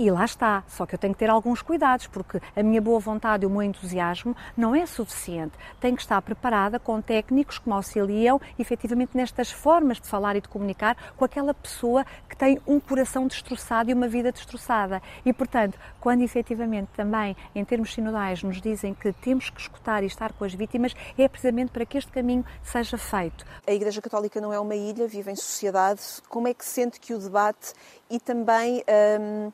E 0.02 0.10
lá 0.10 0.26
está, 0.26 0.64
só 0.68 0.84
que 0.84 0.96
eu 0.96 0.98
tenho 0.98 1.14
que 1.14 1.20
ter 1.20 1.30
alguns 1.30 1.62
cuidados, 1.62 2.08
porque 2.08 2.42
a 2.56 2.64
minha 2.64 2.82
boa 2.82 3.00
vontade 3.00 3.44
e 3.44 3.46
o 3.46 3.52
meu 3.52 3.62
entusiasmo 3.62 4.36
não 4.58 4.74
é 4.74 4.84
suficiente. 4.88 5.54
Tenho 5.80 5.96
que 5.96 6.02
estar 6.02 6.20
preparada 6.24 6.80
com 6.80 7.00
técnicos 7.00 7.60
que 7.60 7.70
me 7.70 7.76
auxiliam 7.76 8.42
efetivamente 8.58 9.16
nestas 9.16 9.52
formas 9.52 10.02
de 10.02 10.08
falar 10.08 10.36
e 10.36 10.42
de 10.42 10.50
comunicar 10.50 10.98
com 11.16 11.24
aquela 11.24 11.54
pessoa 11.54 12.04
que 12.28 12.36
tem 12.36 12.60
um 12.66 12.80
coração 12.80 13.28
destroçado 13.28 13.92
e 13.92 13.94
uma 13.94 14.08
vida 14.08 14.32
destroçada. 14.32 15.04
E, 15.24 15.32
portanto, 15.32 15.78
quando 16.00 16.24
efetivamente 16.24 16.90
também, 16.96 17.38
em 17.54 17.64
termos 17.64 17.94
sinodais, 17.94 18.42
nos 18.42 18.60
dizem 18.60 18.96
que 18.96 19.14
temos 19.14 19.52
que 19.52 19.62
escutar 19.62 20.02
e 20.02 20.08
estar 20.08 20.34
com 20.34 20.44
as 20.44 20.56
vítimas, 20.56 20.96
é 21.16 21.28
precisamente 21.28 21.70
para 21.70 21.86
que 21.86 22.00
este 22.00 22.12
caminho 22.12 22.44
seja 22.64 22.98
feito. 22.98 23.46
A 23.68 23.72
Igreja 23.72 24.02
Católica 24.02 24.42
não 24.42 24.52
é 24.52 24.60
uma 24.60 24.76
ilha, 24.76 25.08
vive 25.08 25.30
em 25.30 25.36
sociedade. 25.36 26.02
Como 26.28 26.48
é 26.48 26.56
que 26.56 26.66
sente 26.66 27.00
que 27.00 27.14
o 27.14 27.20
debate 27.20 27.74
e 28.10 28.20
também. 28.20 28.84
Hum, 29.20 29.52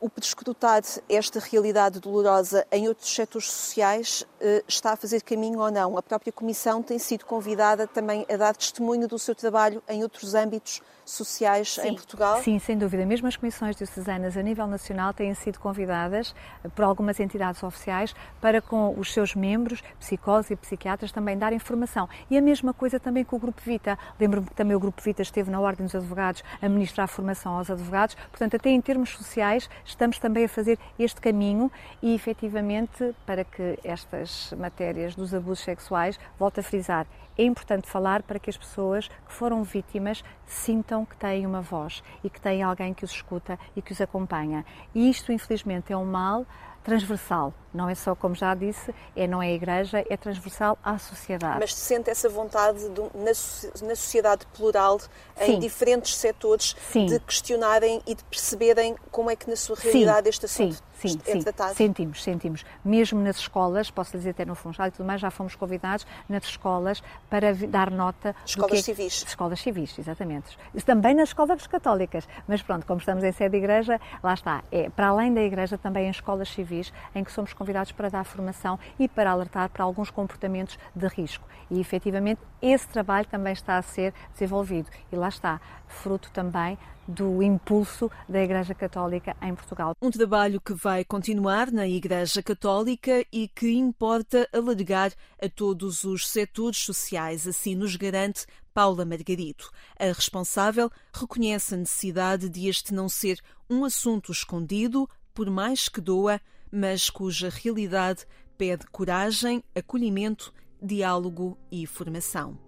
o 0.00 0.10
escrutar 0.20 0.82
esta 1.08 1.40
realidade 1.40 2.00
dolorosa 2.00 2.66
em 2.70 2.86
outros 2.86 3.14
setores 3.14 3.50
sociais 3.50 4.26
eh, 4.40 4.62
está 4.68 4.92
a 4.92 4.96
fazer 4.96 5.22
caminho 5.22 5.60
ou 5.60 5.70
não? 5.70 5.96
A 5.96 6.02
própria 6.02 6.32
Comissão 6.32 6.82
tem 6.82 6.98
sido 6.98 7.24
convidada 7.24 7.86
também 7.86 8.26
a 8.30 8.36
dar 8.36 8.54
testemunho 8.54 9.08
do 9.08 9.18
seu 9.18 9.34
trabalho 9.34 9.82
em 9.88 10.02
outros 10.02 10.34
âmbitos 10.34 10.82
sociais 11.06 11.74
sim, 11.74 11.88
em 11.88 11.94
Portugal? 11.94 12.42
Sim, 12.42 12.58
sem 12.58 12.76
dúvida. 12.76 13.06
Mesmo 13.06 13.28
as 13.28 13.36
comissões 13.36 13.76
diocesanas 13.76 14.36
a 14.36 14.42
nível 14.42 14.66
nacional 14.66 15.14
têm 15.14 15.32
sido 15.34 15.58
convidadas 15.58 16.34
eh, 16.64 16.68
por 16.68 16.84
algumas 16.84 17.20
entidades 17.20 17.62
oficiais 17.62 18.14
para 18.40 18.60
com 18.60 18.94
os 18.98 19.12
seus 19.12 19.34
membros, 19.34 19.82
psicólogos 19.98 20.50
e 20.50 20.56
psiquiatras, 20.56 21.12
também 21.12 21.38
darem 21.38 21.58
formação. 21.58 22.08
E 22.30 22.36
a 22.36 22.42
mesma 22.42 22.74
coisa 22.74 22.98
também 22.98 23.24
com 23.24 23.36
o 23.36 23.38
Grupo 23.38 23.60
Vita. 23.64 23.98
Lembro-me 24.18 24.48
que 24.48 24.54
também 24.54 24.76
o 24.76 24.80
Grupo 24.80 25.00
Vita 25.00 25.22
esteve 25.22 25.50
na 25.50 25.60
Ordem 25.60 25.86
dos 25.86 25.94
Advogados 25.94 26.42
a 26.60 26.68
ministrar 26.68 27.08
formação 27.08 27.56
aos 27.56 27.70
advogados. 27.70 28.16
Portanto, 28.30 28.56
até 28.56 28.70
em 28.70 28.80
termos 28.80 29.10
sociais, 29.10 29.70
estamos 29.84 30.18
também 30.18 30.44
a 30.44 30.48
fazer 30.48 30.78
este 30.98 31.20
caminho 31.20 31.70
e, 32.02 32.14
efetivamente, 32.14 33.14
para 33.24 33.44
que 33.44 33.78
estas 33.84 34.52
matérias 34.58 35.14
dos 35.14 35.32
abusos 35.32 35.64
sexuais, 35.64 36.18
volto 36.38 36.60
a 36.60 36.62
frisar, 36.62 37.06
é 37.38 37.44
importante 37.44 37.88
falar 37.88 38.22
para 38.22 38.38
que 38.38 38.50
as 38.50 38.56
pessoas 38.56 39.08
que 39.08 39.32
foram 39.32 39.62
vítimas 39.62 40.24
sintam 40.46 41.04
que 41.04 41.16
têm 41.16 41.46
uma 41.46 41.60
voz 41.60 42.02
e 42.22 42.30
que 42.30 42.40
têm 42.40 42.62
alguém 42.62 42.94
que 42.94 43.04
os 43.04 43.10
escuta 43.10 43.58
e 43.74 43.82
que 43.82 43.92
os 43.92 44.00
acompanha. 44.00 44.64
E 44.94 45.10
isto, 45.10 45.32
infelizmente, 45.32 45.92
é 45.92 45.96
um 45.96 46.04
mal 46.04 46.46
transversal. 46.86 47.52
Não 47.74 47.90
é 47.90 47.94
só, 47.96 48.14
como 48.14 48.34
já 48.34 48.54
disse, 48.54 48.94
é, 49.14 49.26
não 49.26 49.42
é 49.42 49.48
a 49.48 49.52
Igreja, 49.52 50.04
é 50.08 50.16
transversal 50.16 50.78
à 50.82 50.96
sociedade. 50.98 51.58
Mas 51.58 51.74
sente 51.74 52.08
essa 52.08 52.28
vontade 52.28 52.78
de, 52.78 53.00
na, 53.00 53.88
na, 53.88 53.96
sociedade 53.96 54.46
plural, 54.56 55.00
Sim. 55.00 55.54
em 55.54 55.58
diferentes 55.58 56.16
setores, 56.16 56.76
Sim. 56.90 57.06
de 57.06 57.18
questionarem 57.18 58.00
e 58.06 58.14
de 58.14 58.24
perceberem 58.24 58.94
como 59.10 59.30
é 59.30 59.36
que 59.36 59.50
na 59.50 59.56
sua 59.56 59.76
realidade 59.76 60.24
Sim. 60.24 60.30
este 60.30 60.46
assunto 60.46 60.82
sim, 60.96 61.18
é 61.26 61.32
sim. 61.32 61.74
Sentimos, 61.74 62.22
sentimos. 62.22 62.64
Mesmo 62.84 63.20
nas 63.20 63.36
escolas, 63.36 63.90
posso 63.90 64.16
dizer 64.16 64.30
até 64.30 64.44
no 64.44 64.54
Funchal 64.54 64.88
e 64.88 64.90
tudo 64.90 65.06
mais, 65.06 65.20
já 65.20 65.30
fomos 65.30 65.54
convidados 65.54 66.06
nas 66.28 66.44
escolas 66.44 67.02
para 67.28 67.54
dar 67.54 67.90
nota... 67.90 68.34
Escolas 68.44 68.72
que 68.72 68.82
civis. 68.82 69.24
Escolas 69.26 69.60
civis, 69.60 69.98
exatamente. 69.98 70.56
Isso 70.74 70.86
também 70.86 71.14
nas 71.14 71.30
escolas 71.30 71.66
católicas. 71.66 72.26
Mas 72.48 72.62
pronto, 72.62 72.86
como 72.86 72.98
estamos 72.98 73.22
em 73.22 73.32
sede 73.32 73.50
de 73.50 73.56
igreja, 73.58 74.00
lá 74.22 74.34
está. 74.34 74.62
É, 74.70 74.88
para 74.88 75.08
além 75.08 75.32
da 75.32 75.42
igreja, 75.42 75.76
também 75.76 76.06
em 76.06 76.10
escolas 76.10 76.48
civis, 76.48 76.75
em 77.14 77.24
que 77.24 77.32
somos 77.32 77.52
convidados 77.52 77.92
para 77.92 78.08
dar 78.08 78.24
formação 78.24 78.78
e 78.98 79.08
para 79.08 79.30
alertar 79.30 79.70
para 79.70 79.84
alguns 79.84 80.10
comportamentos 80.10 80.78
de 80.94 81.06
risco. 81.06 81.46
E 81.70 81.80
efetivamente 81.80 82.40
esse 82.60 82.88
trabalho 82.88 83.26
também 83.26 83.52
está 83.52 83.76
a 83.78 83.82
ser 83.82 84.12
desenvolvido. 84.32 84.90
E 85.12 85.16
lá 85.16 85.28
está, 85.28 85.60
fruto 85.86 86.30
também 86.30 86.78
do 87.06 87.42
impulso 87.42 88.10
da 88.28 88.42
Igreja 88.42 88.74
Católica 88.74 89.36
em 89.40 89.54
Portugal. 89.54 89.94
Um 90.02 90.10
trabalho 90.10 90.60
que 90.60 90.74
vai 90.74 91.04
continuar 91.04 91.70
na 91.70 91.86
Igreja 91.86 92.42
Católica 92.42 93.24
e 93.32 93.48
que 93.48 93.72
importa 93.72 94.48
alargar 94.52 95.12
a 95.40 95.48
todos 95.48 96.04
os 96.04 96.28
setores 96.28 96.78
sociais, 96.78 97.46
assim 97.46 97.74
nos 97.74 97.94
garante 97.96 98.46
Paula 98.74 99.04
Margarito. 99.04 99.70
A 99.98 100.06
responsável 100.06 100.90
reconhece 101.12 101.74
a 101.74 101.78
necessidade 101.78 102.48
de 102.48 102.68
este 102.68 102.92
não 102.92 103.08
ser 103.08 103.40
um 103.70 103.84
assunto 103.84 104.32
escondido, 104.32 105.08
por 105.32 105.48
mais 105.48 105.88
que 105.88 106.00
doa, 106.00 106.40
mas 106.70 107.10
cuja 107.10 107.48
realidade 107.48 108.24
pede 108.56 108.86
coragem, 108.90 109.62
acolhimento, 109.74 110.52
diálogo 110.82 111.58
e 111.70 111.86
formação. 111.86 112.58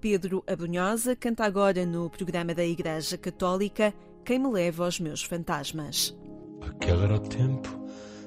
Pedro 0.00 0.44
Abrunhosa 0.46 1.16
canta 1.16 1.44
agora 1.44 1.84
no 1.84 2.08
programa 2.08 2.54
da 2.54 2.64
Igreja 2.64 3.18
Católica 3.18 3.92
Quem 4.24 4.38
me 4.38 4.48
leva 4.48 4.84
aos 4.84 5.00
meus 5.00 5.22
fantasmas. 5.22 6.16
Aquele 6.60 7.04
era 7.04 7.16
o 7.16 7.20
tempo 7.20 7.68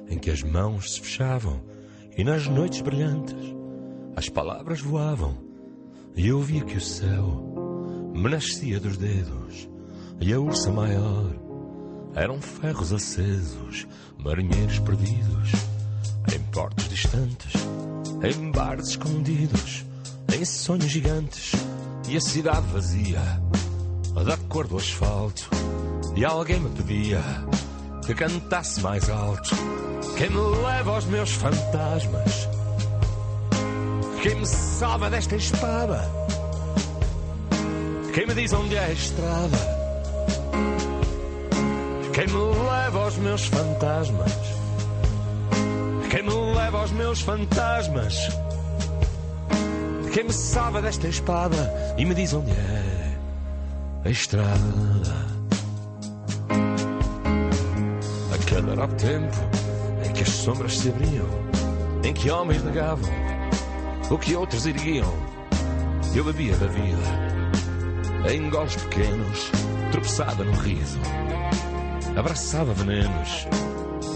em 0.09 0.17
que 0.17 0.29
as 0.29 0.43
mãos 0.43 0.93
se 0.93 1.01
fechavam 1.01 1.63
e 2.17 2.23
nas 2.23 2.47
noites 2.47 2.81
brilhantes 2.81 3.55
as 4.15 4.27
palavras 4.27 4.81
voavam 4.81 5.37
e 6.15 6.27
eu 6.27 6.41
via 6.41 6.63
que 6.65 6.77
o 6.77 6.81
céu 6.81 8.11
me 8.13 8.29
nascia 8.29 8.79
dos 8.79 8.97
dedos 8.97 9.69
e 10.19 10.33
a 10.33 10.39
ursa 10.39 10.71
maior 10.71 11.33
eram 12.15 12.41
ferros 12.41 12.91
acesos, 12.93 13.87
marinheiros 14.17 14.79
perdidos 14.79 15.51
em 16.33 16.39
portos 16.51 16.87
distantes, 16.89 17.53
em 18.23 18.51
bares 18.51 18.89
escondidos, 18.89 19.85
em 20.33 20.45
sonhos 20.45 20.89
gigantes 20.89 21.51
e 22.07 22.17
a 22.17 22.21
cidade 22.21 22.67
vazia, 22.67 23.21
da 24.25 24.37
cor 24.49 24.67
do 24.67 24.77
asfalto. 24.77 25.49
E 26.15 26.25
alguém 26.25 26.59
me 26.59 26.69
pedia 26.69 27.21
que 28.05 28.13
cantasse 28.13 28.81
mais 28.81 29.09
alto. 29.09 29.49
Quem 30.17 30.29
me 30.29 30.37
leva 30.37 30.95
aos 30.95 31.05
meus 31.05 31.31
fantasmas? 31.31 32.49
Quem 34.21 34.35
me 34.35 34.45
salva 34.45 35.09
desta 35.09 35.35
espada? 35.35 36.09
Quem 38.13 38.27
me 38.27 38.35
diz 38.35 38.51
onde 38.51 38.75
é 38.75 38.85
a 38.85 38.91
estrada? 38.91 39.57
Quem 42.21 42.27
me 42.27 42.55
leva 42.69 43.03
aos 43.03 43.17
meus 43.17 43.47
fantasmas? 43.47 44.31
Quem 46.11 46.21
me 46.21 46.29
leva 46.55 46.81
aos 46.81 46.91
meus 46.91 47.19
fantasmas? 47.21 48.15
Quem 50.13 50.25
me 50.25 50.31
salva 50.31 50.83
desta 50.83 51.07
espada 51.07 51.95
e 51.97 52.05
me 52.05 52.13
diz 52.13 52.31
onde 52.33 52.51
é 52.51 53.17
a 54.05 54.09
estrada? 54.11 54.53
Aquele 58.35 58.69
era 58.69 58.85
o 58.85 58.87
tempo 58.89 59.37
em 60.07 60.13
que 60.13 60.21
as 60.21 60.29
sombras 60.29 60.77
se 60.77 60.89
abriam, 60.89 61.25
em 62.03 62.13
que 62.13 62.29
homens 62.29 62.63
negavam 62.63 63.09
o 64.11 64.17
que 64.19 64.35
outros 64.35 64.67
erguiam. 64.67 65.11
Eu 66.13 66.23
bebia 66.25 66.55
da 66.57 66.67
vida 66.67 67.31
em 68.31 68.47
goles 68.51 68.75
pequenos, 68.75 69.49
tropeçada 69.91 70.43
no 70.43 70.53
riso, 70.59 70.99
abraçava 72.15 72.73
venenos. 72.73 73.47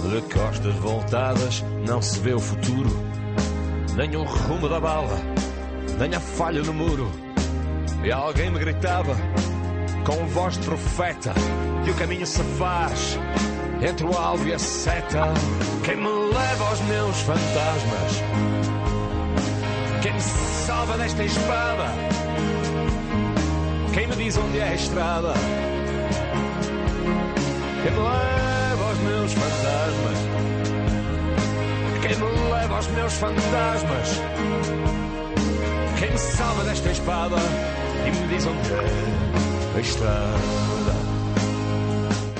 De 0.09 0.21
costas 0.33 0.75
voltadas 0.75 1.63
não 1.87 2.01
se 2.01 2.19
vê 2.19 2.33
o 2.33 2.39
futuro, 2.39 2.89
nem 3.95 4.15
o 4.15 4.23
rumo 4.23 4.69
da 4.69 4.79
bala, 4.79 5.17
nem 5.97 6.13
a 6.13 6.19
falha 6.19 6.61
no 6.61 6.73
muro. 6.73 7.09
E 8.03 8.11
alguém 8.11 8.51
me 8.51 8.59
gritava 8.59 9.15
com 10.05 10.27
voz 10.27 10.57
de 10.57 10.65
profeta 10.65 11.33
que 11.83 11.89
o 11.91 11.95
caminho 11.95 12.25
se 12.25 12.43
faz 12.57 13.17
entre 13.81 14.05
o 14.05 14.15
alvo 14.15 14.47
e 14.47 14.53
a 14.53 14.59
seta. 14.59 15.33
Quem 15.83 15.95
me 15.95 16.07
leva 16.07 16.69
aos 16.69 16.81
meus 16.81 17.19
fantasmas? 17.21 18.23
Quem 20.01 20.13
me 20.13 20.21
salva 20.21 20.97
desta 20.97 21.23
espada? 21.23 21.85
Quem 23.93 24.07
me 24.07 24.15
diz 24.15 24.37
onde 24.37 24.59
é 24.59 24.69
a 24.69 24.75
estrada? 24.75 25.33
Quem 27.85 27.93
me 27.93 27.99
leva 27.99 28.83
aos 28.83 28.97
meus 28.97 29.33
fantasmas? 29.33 30.17
Quem 32.01 32.15
me 32.17 32.51
leva 32.51 32.75
aos 32.77 32.87
meus 32.87 33.13
fantasmas? 33.13 34.09
Quem 35.99 36.11
me 36.11 36.17
salva 36.17 36.63
desta 36.63 36.89
espada 36.91 37.35
e 38.07 38.09
me 38.09 38.27
diz 38.27 38.47
onde 38.47 38.71
é 38.73 39.77
a 39.77 39.79
estrada? 39.79 40.95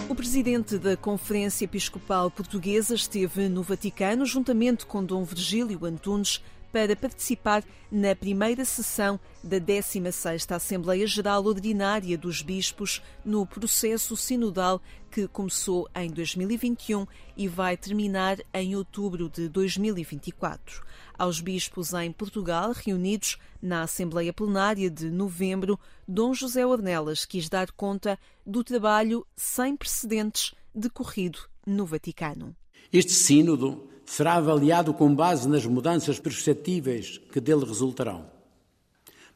O 0.10 0.16
presidente 0.16 0.80
da 0.80 0.98
Conferência 0.98 1.66
Episcopal 1.66 2.32
Portuguesa 2.32 2.96
esteve 2.96 3.48
no 3.48 3.62
Vaticano 3.62 4.26
juntamente 4.26 4.88
com 4.88 5.04
Dom 5.04 5.24
Virgílio 5.24 5.86
Antunes 5.86 6.42
para 6.76 6.94
participar 6.94 7.64
na 7.90 8.14
primeira 8.14 8.66
sessão 8.66 9.18
da 9.42 9.62
16ª 9.62 10.58
Assembleia 10.58 11.08
Geral 11.08 11.46
Ordinária 11.46 12.18
dos 12.18 12.42
Bispos 12.42 13.02
no 13.24 13.46
processo 13.46 14.18
sinodal 14.18 14.82
que 15.10 15.26
começou 15.26 15.88
em 15.96 16.10
2021 16.10 17.08
e 17.38 17.48
vai 17.48 17.78
terminar 17.78 18.40
em 18.54 18.76
outubro 18.76 19.30
de 19.30 19.48
2024. 19.48 20.84
Aos 21.18 21.40
bispos 21.40 21.94
em 21.94 22.12
Portugal 22.12 22.74
reunidos 22.74 23.38
na 23.62 23.84
Assembleia 23.84 24.34
Plenária 24.34 24.90
de 24.90 25.10
novembro, 25.10 25.80
Dom 26.06 26.34
José 26.34 26.66
Ornelas 26.66 27.24
quis 27.24 27.48
dar 27.48 27.72
conta 27.72 28.20
do 28.46 28.66
trabalho 28.66 29.26
sem 29.34 29.78
precedentes 29.78 30.54
decorrido 30.76 31.40
no 31.66 31.86
Vaticano. 31.86 32.54
Este 32.92 33.14
sínodo 33.14 33.95
será 34.06 34.36
avaliado 34.36 34.94
com 34.94 35.14
base 35.14 35.48
nas 35.48 35.66
mudanças 35.66 36.20
perceptíveis 36.20 37.20
que 37.32 37.40
dele 37.40 37.66
resultarão. 37.66 38.26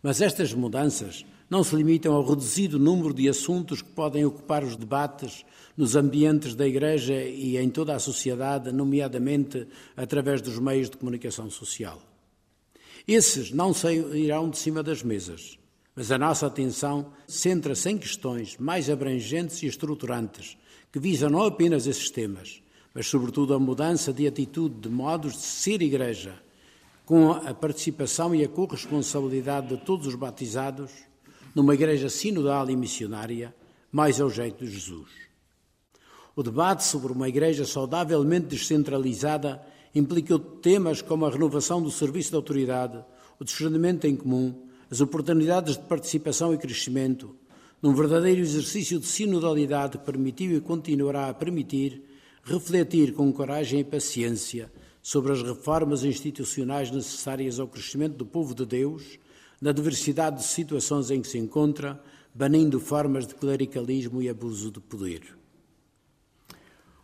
Mas 0.01 0.22
estas 0.22 0.53
mudanças 0.53 1.26
não 1.49 1.63
se 1.63 1.76
limitam 1.76 2.13
ao 2.13 2.24
reduzido 2.24 2.78
número 2.78 3.13
de 3.13 3.28
assuntos 3.28 3.82
que 3.82 3.89
podem 3.89 4.24
ocupar 4.24 4.63
os 4.63 4.76
debates 4.76 5.43
nos 5.76 5.95
ambientes 5.95 6.53
da 6.55 6.67
Igreja 6.67 7.15
e 7.24 7.57
em 7.57 7.70
toda 7.70 7.95
a 7.95 7.99
sociedade, 7.99 8.72
nomeadamente 8.72 9.67
através 9.97 10.41
dos 10.41 10.59
meios 10.59 10.89
de 10.89 10.97
comunicação 10.97 11.49
social. 11.49 12.01
Esses 13.07 13.51
não 13.51 13.74
sairão 13.74 14.49
de 14.49 14.57
cima 14.57 14.84
das 14.84 15.01
mesas, 15.01 15.57
mas 15.95 16.11
a 16.11 16.17
nossa 16.17 16.45
atenção 16.45 17.11
centra-se 17.28 17.89
em 17.89 17.97
questões 17.97 18.55
mais 18.57 18.89
abrangentes 18.89 19.63
e 19.63 19.65
estruturantes 19.65 20.57
que 20.91 20.99
visam 20.99 21.30
não 21.30 21.43
apenas 21.43 21.88
esses 21.88 22.09
temas, 22.09 22.61
mas, 22.93 23.07
sobretudo, 23.07 23.53
a 23.53 23.59
mudança 23.59 24.11
de 24.11 24.27
atitude, 24.27 24.75
de 24.75 24.89
modos 24.89 25.33
de 25.33 25.39
ser 25.39 25.81
Igreja, 25.81 26.41
com 27.05 27.31
a 27.31 27.53
participação 27.53 28.35
e 28.35 28.43
a 28.43 28.47
corresponsabilidade 28.47 29.69
de 29.69 29.77
todos 29.77 30.07
os 30.07 30.15
batizados, 30.15 30.91
numa 31.55 31.73
Igreja 31.73 32.09
sinodal 32.09 32.69
e 32.69 32.75
missionária, 32.75 33.55
mais 33.91 34.21
ao 34.21 34.29
jeito 34.29 34.63
de 34.63 34.71
Jesus. 34.71 35.09
O 36.35 36.43
debate 36.43 36.83
sobre 36.83 37.11
uma 37.11 37.27
Igreja 37.27 37.65
saudavelmente 37.65 38.47
descentralizada 38.47 39.61
implicou 39.93 40.39
temas 40.39 41.01
como 41.01 41.25
a 41.25 41.29
renovação 41.31 41.81
do 41.81 41.89
serviço 41.89 42.29
de 42.29 42.35
autoridade, 42.35 43.03
o 43.39 43.43
discernimento 43.43 44.05
em 44.05 44.15
comum, 44.15 44.67
as 44.91 45.01
oportunidades 45.01 45.77
de 45.77 45.83
participação 45.83 46.53
e 46.53 46.57
crescimento, 46.57 47.35
num 47.81 47.93
verdadeiro 47.93 48.41
exercício 48.41 48.99
de 48.99 49.05
sinodalidade 49.05 49.97
que 49.97 50.05
permitiu 50.05 50.55
e 50.55 50.61
continuará 50.61 51.29
a 51.29 51.33
permitir 51.33 52.03
refletir 52.43 53.13
com 53.13 53.31
coragem 53.31 53.79
e 53.79 53.83
paciência 53.83 54.71
sobre 55.01 55.31
as 55.31 55.41
reformas 55.41 56.03
institucionais 56.03 56.91
necessárias 56.91 57.59
ao 57.59 57.67
crescimento 57.67 58.15
do 58.15 58.25
povo 58.25 58.53
de 58.53 58.65
Deus, 58.65 59.17
na 59.61 59.71
diversidade 59.71 60.37
de 60.37 60.43
situações 60.43 61.09
em 61.11 61.21
que 61.21 61.27
se 61.27 61.37
encontra, 61.37 62.01
banindo 62.33 62.79
formas 62.79 63.25
de 63.27 63.35
clericalismo 63.35 64.21
e 64.21 64.29
abuso 64.29 64.71
de 64.71 64.79
poder. 64.79 65.21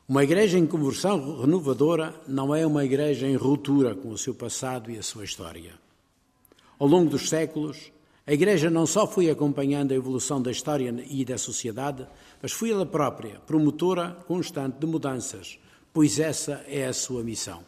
Uma 0.07 0.23
igreja 0.23 0.59
em 0.59 0.67
conversão 0.67 1.41
renovadora 1.41 2.13
não 2.27 2.53
é 2.53 2.65
uma 2.65 2.85
igreja 2.85 3.27
em 3.27 3.35
ruptura 3.35 3.95
com 3.95 4.09
o 4.09 4.17
seu 4.17 4.35
passado 4.35 4.91
e 4.91 4.99
a 4.99 5.03
sua 5.03 5.23
história. 5.23 5.73
Ao 6.77 6.87
longo 6.87 7.09
dos 7.09 7.27
séculos, 7.27 7.91
a 8.27 8.33
igreja 8.33 8.71
não 8.71 8.87
só 8.87 9.05
foi 9.05 9.29
acompanhando 9.29 9.91
a 9.91 9.95
evolução 9.95 10.41
da 10.41 10.49
história 10.49 10.93
e 11.07 11.23
da 11.23 11.37
sociedade, 11.37 12.07
mas 12.41 12.51
foi 12.51 12.71
ela 12.71 12.85
própria 12.85 13.39
promotora 13.45 14.17
constante 14.27 14.79
de 14.79 14.87
mudanças, 14.87 15.59
pois 15.93 16.19
essa 16.19 16.63
é 16.67 16.87
a 16.87 16.93
sua 16.93 17.23
missão. 17.23 17.63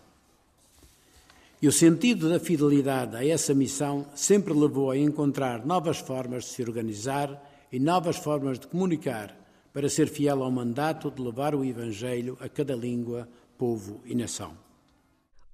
E 1.62 1.68
o 1.68 1.72
sentido 1.72 2.30
da 2.30 2.40
fidelidade 2.40 3.16
a 3.16 3.26
essa 3.26 3.54
missão 3.54 4.08
sempre 4.16 4.54
levou 4.54 4.92
a 4.92 4.98
encontrar 4.98 5.66
novas 5.66 6.00
formas 6.00 6.46
de 6.46 6.50
se 6.52 6.62
organizar 6.64 7.40
e 7.72 7.80
novas 7.80 8.18
formas 8.18 8.60
de 8.60 8.68
comunicar 8.68 9.36
para 9.72 9.90
ser 9.90 10.08
fiel 10.08 10.42
ao 10.44 10.52
mandato 10.52 11.12
de 11.12 11.22
levar 11.22 11.54
o 11.54 11.64
Evangelho 11.64 12.36
a 12.40 12.50
cada 12.50 12.76
língua, 12.76 13.28
povo 13.58 14.02
e 14.06 14.16
nação. 14.16 14.67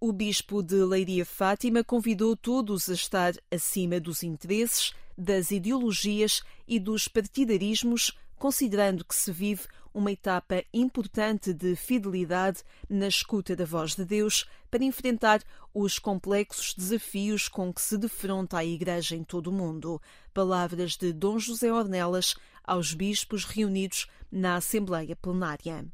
O 0.06 0.12
bispo 0.12 0.62
de 0.62 0.84
Leiria 0.84 1.26
Fátima 1.26 1.82
convidou 1.82 2.36
todos 2.36 2.90
a 2.90 2.94
estar 2.94 3.36
acima 3.50 4.02
dos 4.02 4.22
interesses, 4.22 4.94
das 5.18 5.50
ideologias 5.50 6.44
e 6.68 6.78
dos 6.78 7.08
partidarismos, 7.08 8.12
considerando 8.38 9.06
que 9.06 9.16
se 9.16 9.32
vive 9.32 9.62
uma 9.94 10.12
etapa 10.12 10.64
importante 10.74 11.54
de 11.54 11.76
fidelidade 11.76 12.64
na 12.90 13.08
escuta 13.08 13.56
da 13.56 13.66
voz 13.66 13.96
de 13.96 14.04
Deus 14.04 14.46
para 14.72 14.84
enfrentar 14.84 15.42
os 15.74 16.00
complexos 16.00 16.74
desafios 16.74 17.48
com 17.48 17.74
que 17.74 17.82
se 17.82 17.98
defronta 17.98 18.58
a 18.58 18.66
Igreja 18.66 19.16
em 19.16 19.24
todo 19.24 19.48
o 19.48 19.54
mundo. 19.54 20.02
Palavras 20.34 20.98
de 20.98 21.14
Dom 21.14 21.38
José 21.38 21.72
Ornelas 21.72 22.36
aos 22.64 22.94
bispos 22.94 23.44
reunidos 23.44 24.08
na 24.32 24.56
Assembleia 24.56 25.14
Plenária. 25.16 25.86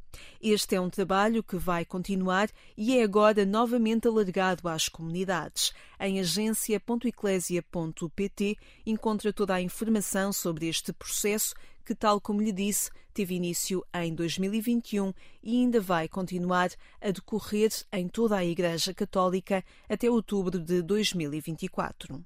Este 0.41 0.75
é 0.75 0.81
um 0.81 0.89
trabalho 0.89 1.43
que 1.43 1.57
vai 1.57 1.83
continuar 1.83 2.49
e 2.77 2.97
é 2.97 3.03
agora 3.03 3.45
novamente 3.45 4.07
alargado 4.07 4.69
às 4.69 4.87
comunidades. 4.87 5.73
Em 5.99 6.21
agência.eclésia.pt 6.21 8.57
encontra 8.85 9.33
toda 9.33 9.55
a 9.55 9.61
informação 9.61 10.31
sobre 10.31 10.69
este 10.69 10.93
processo 10.93 11.53
que, 11.89 11.95
tal 11.95 12.21
como 12.21 12.39
lhe 12.39 12.51
disse, 12.51 12.91
teve 13.15 13.33
início 13.33 13.83
em 13.95 14.13
2021 14.13 15.11
e 15.41 15.57
ainda 15.57 15.81
vai 15.81 16.07
continuar 16.07 16.69
a 17.01 17.09
decorrer 17.09 17.71
em 17.91 18.07
toda 18.07 18.37
a 18.37 18.45
Igreja 18.45 18.93
Católica 18.93 19.65
até 19.89 20.07
outubro 20.07 20.59
de 20.59 20.83
2024. 20.83 22.23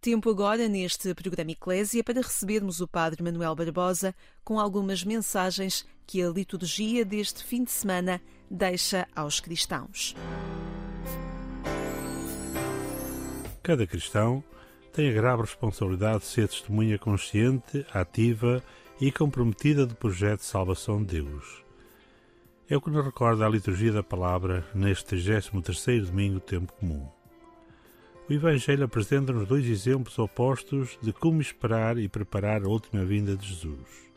Tempo 0.00 0.30
agora 0.30 0.66
neste 0.66 1.12
programa 1.12 1.50
Eclésia 1.50 2.02
para 2.02 2.22
recebermos 2.22 2.80
o 2.80 2.88
Padre 2.88 3.22
Manuel 3.22 3.54
Barbosa 3.54 4.14
com 4.42 4.58
algumas 4.58 5.04
mensagens 5.04 5.84
que 6.06 6.22
a 6.22 6.30
liturgia 6.30 7.04
deste 7.04 7.44
fim 7.44 7.64
de 7.64 7.72
semana 7.72 8.18
deixa 8.50 9.06
aos 9.14 9.40
cristãos. 9.40 10.14
Cada 13.62 13.86
cristão 13.86 14.42
tem 14.90 15.10
a 15.10 15.12
grave 15.12 15.42
responsabilidade 15.42 16.20
de 16.20 16.24
ser 16.24 16.48
testemunha 16.48 16.98
consciente, 16.98 17.84
ativa 17.92 18.62
e 19.00 19.12
comprometida 19.12 19.86
do 19.86 19.94
projeto 19.94 20.40
de 20.40 20.46
salvação 20.46 21.02
de 21.02 21.20
Deus. 21.20 21.64
É 22.68 22.76
o 22.76 22.80
que 22.80 22.90
nos 22.90 23.04
recorda 23.04 23.44
a 23.44 23.48
liturgia 23.48 23.92
da 23.92 24.02
palavra 24.02 24.66
neste 24.74 25.14
33º 25.14 26.06
domingo 26.06 26.34
do 26.34 26.40
tempo 26.40 26.72
comum. 26.72 27.06
O 28.28 28.32
Evangelho 28.32 28.84
apresenta-nos 28.84 29.46
dois 29.46 29.64
exemplos 29.66 30.18
opostos 30.18 30.98
de 31.00 31.12
como 31.12 31.40
esperar 31.40 31.96
e 31.96 32.08
preparar 32.08 32.64
a 32.64 32.68
última 32.68 33.04
vinda 33.04 33.36
de 33.36 33.46
Jesus. 33.46 34.10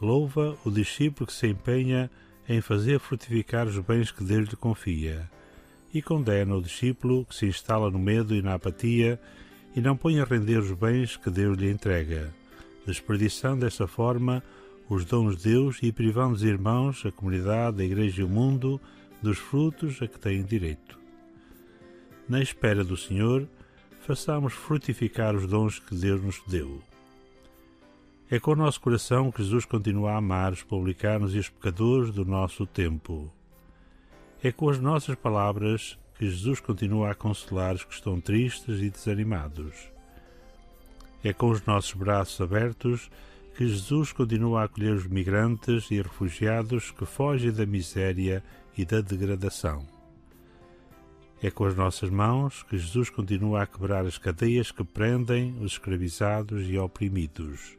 Louva 0.00 0.56
o 0.64 0.70
discípulo 0.70 1.26
que 1.26 1.32
se 1.32 1.48
empenha 1.48 2.10
em 2.48 2.60
fazer 2.60 2.98
frutificar 2.98 3.66
os 3.66 3.78
bens 3.80 4.10
que 4.10 4.24
Deus 4.24 4.48
lhe 4.48 4.56
confia, 4.56 5.30
e 5.92 6.00
condena 6.00 6.54
o 6.54 6.62
discípulo 6.62 7.26
que 7.26 7.34
se 7.34 7.46
instala 7.46 7.90
no 7.90 7.98
medo 7.98 8.34
e 8.34 8.40
na 8.40 8.54
apatia 8.54 9.20
e 9.76 9.80
não 9.80 9.96
põe 9.96 10.18
a 10.20 10.24
render 10.24 10.58
os 10.58 10.72
bens 10.72 11.16
que 11.16 11.30
Deus 11.30 11.58
lhe 11.58 11.70
entrega, 11.70 12.32
desperdiçando 12.86 13.60
dessa 13.60 13.86
forma 13.86 14.42
os 14.88 15.04
dons 15.04 15.36
de 15.36 15.50
Deus 15.50 15.78
e 15.82 15.92
privando 15.92 16.34
os 16.34 16.42
irmãos, 16.42 17.04
a 17.06 17.12
comunidade, 17.12 17.82
a 17.82 17.84
Igreja 17.84 18.22
e 18.22 18.24
o 18.24 18.28
mundo 18.28 18.80
dos 19.22 19.38
frutos 19.38 20.00
a 20.02 20.08
que 20.08 20.18
têm 20.18 20.42
direito 20.42 21.02
na 22.28 22.40
espera 22.40 22.82
do 22.82 22.96
Senhor, 22.96 23.46
façamos 24.00 24.52
frutificar 24.52 25.34
os 25.34 25.46
dons 25.46 25.78
que 25.78 25.94
Deus 25.94 26.22
nos 26.22 26.42
deu. 26.46 26.82
É 28.30 28.40
com 28.40 28.52
o 28.52 28.56
nosso 28.56 28.80
coração 28.80 29.30
que 29.30 29.42
Jesus 29.42 29.66
continua 29.66 30.12
a 30.12 30.16
amar 30.16 30.52
os 30.52 30.62
publicanos 30.62 31.34
e 31.34 31.38
os 31.38 31.50
pecadores 31.50 32.10
do 32.10 32.24
nosso 32.24 32.66
tempo. 32.66 33.30
É 34.42 34.50
com 34.50 34.70
as 34.70 34.78
nossas 34.78 35.14
palavras 35.14 35.98
que 36.16 36.24
Jesus 36.24 36.58
continua 36.58 37.10
a 37.10 37.14
consolar 37.14 37.74
os 37.74 37.84
que 37.84 37.92
estão 37.92 38.18
tristes 38.18 38.80
e 38.80 38.88
desanimados. 38.88 39.91
É 41.24 41.32
com 41.32 41.50
os 41.50 41.64
nossos 41.64 41.92
braços 41.94 42.40
abertos 42.40 43.10
que 43.56 43.66
Jesus 43.66 44.12
continua 44.12 44.62
a 44.62 44.64
acolher 44.64 44.94
os 44.94 45.06
migrantes 45.06 45.90
e 45.90 46.00
refugiados 46.00 46.90
que 46.90 47.04
fogem 47.04 47.52
da 47.52 47.66
miséria 47.66 48.42
e 48.76 48.84
da 48.84 49.00
degradação. 49.00 49.86
É 51.42 51.50
com 51.50 51.64
as 51.64 51.74
nossas 51.74 52.08
mãos 52.08 52.62
que 52.62 52.78
Jesus 52.78 53.10
continua 53.10 53.62
a 53.62 53.66
quebrar 53.66 54.06
as 54.06 54.16
cadeias 54.16 54.70
que 54.70 54.84
prendem 54.84 55.56
os 55.60 55.72
escravizados 55.72 56.68
e 56.68 56.78
oprimidos. 56.78 57.76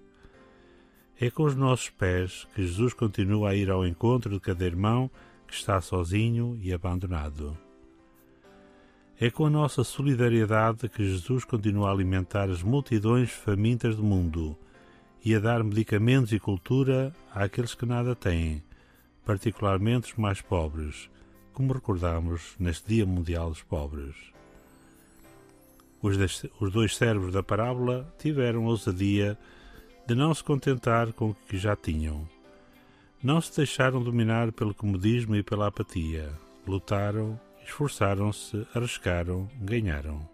É 1.19 1.29
com 1.29 1.43
os 1.43 1.55
nossos 1.55 1.89
pés 1.89 2.45
que 2.53 2.61
Jesus 2.61 2.93
continua 2.93 3.51
a 3.51 3.55
ir 3.55 3.69
ao 3.71 3.87
encontro 3.87 4.33
de 4.33 4.39
cada 4.39 4.65
irmão 4.65 5.09
que 5.47 5.53
está 5.53 5.79
sozinho 5.79 6.59
e 6.61 6.73
abandonado. 6.73 7.57
É 9.23 9.31
com 9.31 9.45
a 9.45 9.49
nossa 9.49 9.85
solidariedade 9.85 10.89
que 10.89 11.01
Jesus 11.01 11.45
continua 11.45 11.87
a 11.87 11.93
alimentar 11.93 12.49
as 12.49 12.61
multidões 12.61 13.31
famintas 13.31 13.95
do 13.95 14.03
mundo 14.03 14.53
e 15.23 15.33
a 15.33 15.39
dar 15.39 15.63
medicamentos 15.63 16.33
e 16.33 16.39
cultura 16.41 17.15
àqueles 17.33 17.73
que 17.73 17.85
nada 17.85 18.17
têm, 18.17 18.61
particularmente 19.25 20.11
os 20.11 20.17
mais 20.17 20.41
pobres 20.41 21.09
como 21.53 21.71
recordamos 21.71 22.53
neste 22.59 22.85
Dia 22.89 23.05
Mundial 23.05 23.47
dos 23.47 23.63
Pobres. 23.63 24.13
Os, 26.01 26.71
dois 26.73 26.93
servos 26.93 27.31
da 27.31 27.41
parábola 27.41 28.13
tiveram 28.19 28.65
ousadia 28.65 29.39
de 30.05 30.15
não 30.15 30.33
se 30.33 30.43
contentar 30.43 31.13
com 31.13 31.29
o 31.29 31.35
que 31.47 31.57
já 31.57 31.77
tinham. 31.77 32.27
Não 33.23 33.39
se 33.39 33.55
deixaram 33.55 34.03
dominar 34.03 34.51
pelo 34.51 34.75
comodismo 34.75 35.33
e 35.33 35.41
pela 35.41 35.67
apatia. 35.67 36.29
Lutaram, 36.67 37.39
esforçaram-se, 37.65 38.67
arriscaram, 38.73 39.49
ganharam. 39.61 40.27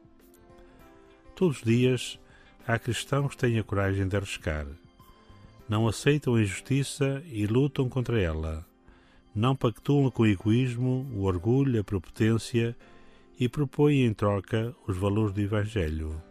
Todos 1.36 1.58
os 1.58 1.64
dias 1.64 2.20
há 2.68 2.78
cristãos 2.78 3.32
que 3.32 3.38
têm 3.38 3.60
a 3.60 3.64
coragem 3.64 4.08
de 4.08 4.16
arriscar. 4.16 4.66
Não 5.68 5.88
aceitam 5.88 6.36
a 6.36 6.42
injustiça 6.42 7.24
e 7.28 7.46
lutam 7.46 7.88
contra 7.88 8.20
ela 8.20 8.66
não 9.34 9.56
pactuam 9.56 10.10
com 10.10 10.24
o 10.24 10.28
egoísmo, 10.28 11.08
o 11.14 11.24
orgulho, 11.24 11.80
a 11.80 11.84
prepotência 11.84 12.76
e 13.40 13.48
propõem 13.48 14.06
em 14.06 14.14
troca 14.14 14.76
os 14.88 14.98
valores 14.98 15.34
do 15.34 15.40
Evangelho. 15.40 16.22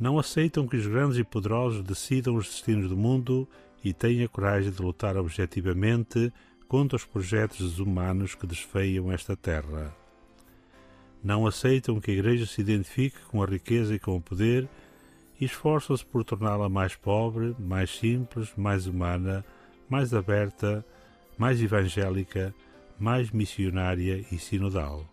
Não 0.00 0.18
aceitam 0.18 0.66
que 0.66 0.76
os 0.76 0.86
grandes 0.86 1.18
e 1.18 1.24
poderosos 1.24 1.82
decidam 1.82 2.34
os 2.34 2.46
destinos 2.46 2.88
do 2.88 2.96
mundo 2.96 3.48
e 3.84 3.92
têm 3.92 4.24
a 4.24 4.28
coragem 4.28 4.72
de 4.72 4.82
lutar 4.82 5.16
objetivamente 5.16 6.32
contra 6.72 6.96
os 6.96 7.04
projetos 7.04 7.58
desumanos 7.58 8.34
que 8.34 8.46
desfeiam 8.46 9.12
esta 9.12 9.36
terra. 9.36 9.94
Não 11.22 11.46
aceitam 11.46 12.00
que 12.00 12.10
a 12.10 12.14
Igreja 12.14 12.46
se 12.46 12.62
identifique 12.62 13.18
com 13.28 13.42
a 13.42 13.46
riqueza 13.46 13.94
e 13.94 13.98
com 13.98 14.16
o 14.16 14.22
poder 14.22 14.66
e 15.38 15.44
esforçam-se 15.44 16.02
por 16.02 16.24
torná-la 16.24 16.70
mais 16.70 16.96
pobre, 16.96 17.54
mais 17.58 17.94
simples, 17.94 18.54
mais 18.56 18.86
humana, 18.86 19.44
mais 19.86 20.14
aberta, 20.14 20.82
mais 21.36 21.60
evangélica, 21.60 22.54
mais 22.98 23.30
missionária 23.30 24.24
e 24.32 24.38
sinodal. 24.38 25.06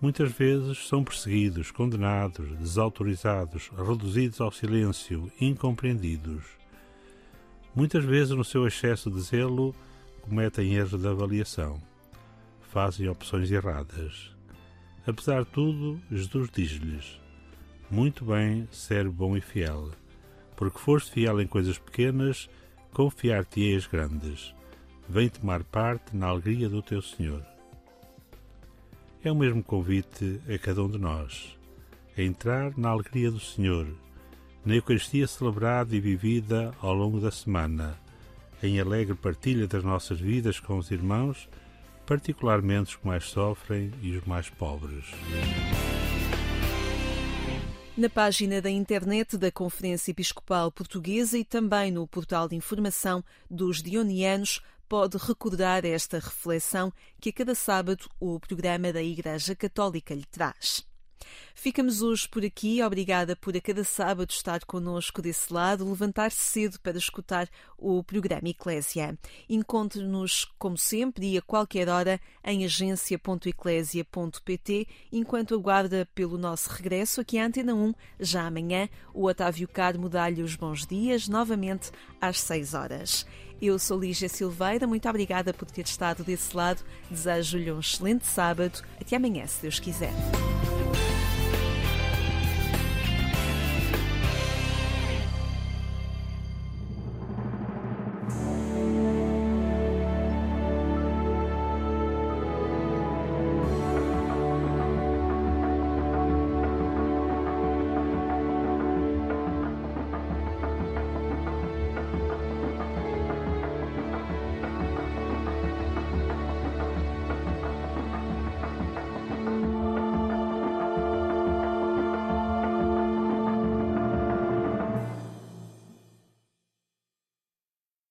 Muitas 0.00 0.30
vezes 0.30 0.86
são 0.86 1.02
perseguidos, 1.02 1.72
condenados, 1.72 2.48
desautorizados, 2.60 3.72
reduzidos 3.76 4.40
ao 4.40 4.52
silêncio, 4.52 5.32
incompreendidos. 5.40 6.44
Muitas 7.74 8.04
vezes, 8.04 8.30
no 8.36 8.44
seu 8.44 8.68
excesso 8.68 9.10
de 9.10 9.20
zelo, 9.20 9.74
cometem 10.22 10.74
erros 10.74 11.00
de 11.00 11.06
avaliação, 11.06 11.80
fazem 12.70 13.08
opções 13.08 13.50
erradas. 13.50 14.34
Apesar 15.06 15.44
de 15.44 15.50
tudo, 15.50 16.00
Jesus 16.10 16.48
diz-lhes: 16.50 17.20
Muito 17.90 18.24
bem, 18.24 18.66
servo 18.70 19.12
bom 19.12 19.36
e 19.36 19.40
fiel, 19.40 19.90
porque 20.56 20.78
foste 20.78 21.12
fiel 21.12 21.40
em 21.40 21.46
coisas 21.46 21.78
pequenas, 21.78 22.48
confiar-te-ei 22.92 23.76
as 23.76 23.86
grandes 23.86 24.54
vem 25.08 25.28
tomar 25.28 25.62
parte 25.64 26.16
na 26.16 26.28
alegria 26.28 26.68
do 26.68 26.82
teu 26.82 27.02
Senhor. 27.02 27.44
É 29.22 29.30
o 29.30 29.36
mesmo 29.36 29.62
convite 29.62 30.40
a 30.48 30.58
cada 30.58 30.82
um 30.82 30.88
de 30.88 30.98
nós, 30.98 31.56
a 32.16 32.22
entrar 32.22 32.76
na 32.78 32.88
alegria 32.88 33.30
do 33.30 33.38
Senhor, 33.38 33.86
na 34.64 34.74
Eucaristia 34.74 35.26
celebrada 35.26 35.94
e 35.94 36.00
vivida 36.00 36.74
ao 36.80 36.94
longo 36.94 37.20
da 37.20 37.30
semana, 37.30 37.98
em 38.62 38.80
alegre 38.80 39.14
partilha 39.14 39.66
das 39.66 39.82
nossas 39.82 40.20
vidas 40.20 40.60
com 40.60 40.78
os 40.78 40.90
irmãos, 40.90 41.48
particularmente 42.06 42.90
os 42.90 42.96
que 42.96 43.06
mais 43.06 43.24
sofrem 43.24 43.90
e 44.00 44.16
os 44.16 44.24
mais 44.24 44.48
pobres. 44.48 45.04
Na 47.96 48.08
página 48.08 48.62
da 48.62 48.70
internet 48.70 49.36
da 49.36 49.50
Conferência 49.50 50.12
Episcopal 50.12 50.72
Portuguesa 50.72 51.36
e 51.36 51.44
também 51.44 51.90
no 51.90 52.06
portal 52.06 52.48
de 52.48 52.56
informação 52.56 53.22
dos 53.50 53.82
Dionianos, 53.82 54.62
pode 54.88 55.16
recordar 55.16 55.84
esta 55.84 56.18
reflexão 56.18 56.92
que 57.20 57.30
a 57.30 57.32
cada 57.32 57.54
sábado 57.54 58.08
o 58.20 58.38
programa 58.38 58.92
da 58.92 59.02
Igreja 59.02 59.54
Católica 59.54 60.14
lhe 60.14 60.24
traz. 60.24 60.86
Ficamos 61.54 62.02
hoje 62.02 62.28
por 62.28 62.44
aqui. 62.44 62.82
Obrigada 62.82 63.36
por 63.36 63.56
a 63.56 63.60
cada 63.60 63.84
sábado 63.84 64.30
estar 64.30 64.64
connosco 64.64 65.22
desse 65.22 65.52
lado, 65.52 65.88
levantar-se 65.88 66.40
cedo 66.40 66.80
para 66.80 66.98
escutar 66.98 67.48
o 67.78 68.02
programa 68.02 68.48
Eclésia. 68.48 69.16
Encontre-nos, 69.48 70.44
como 70.58 70.76
sempre, 70.78 71.32
e 71.32 71.38
a 71.38 71.42
qualquer 71.42 71.88
hora 71.88 72.20
em 72.44 72.64
agência.eclésia.pt, 72.64 74.88
enquanto 75.12 75.54
aguarda 75.54 76.08
pelo 76.14 76.38
nosso 76.38 76.70
regresso 76.70 77.20
aqui 77.20 77.38
à 77.38 77.46
Antena 77.46 77.74
1, 77.74 77.92
já 78.20 78.46
amanhã, 78.46 78.88
o 79.12 79.26
Otávio 79.26 79.66
Carmo 79.68 80.08
dá-lhe 80.08 80.42
os 80.42 80.56
bons 80.56 80.86
dias, 80.86 81.28
novamente 81.28 81.90
às 82.20 82.40
6 82.40 82.74
horas. 82.74 83.26
Eu 83.62 83.78
sou 83.78 84.00
Lígia 84.00 84.28
Silveira, 84.28 84.88
muito 84.88 85.08
obrigada 85.08 85.54
por 85.54 85.70
ter 85.70 85.84
estado 85.84 86.24
desse 86.24 86.56
lado. 86.56 86.82
Desejo-lhe 87.08 87.70
um 87.70 87.78
excelente 87.78 88.26
sábado. 88.26 88.82
Até 89.00 89.14
amanhã, 89.14 89.46
se 89.46 89.62
Deus 89.62 89.78
quiser. 89.78 90.10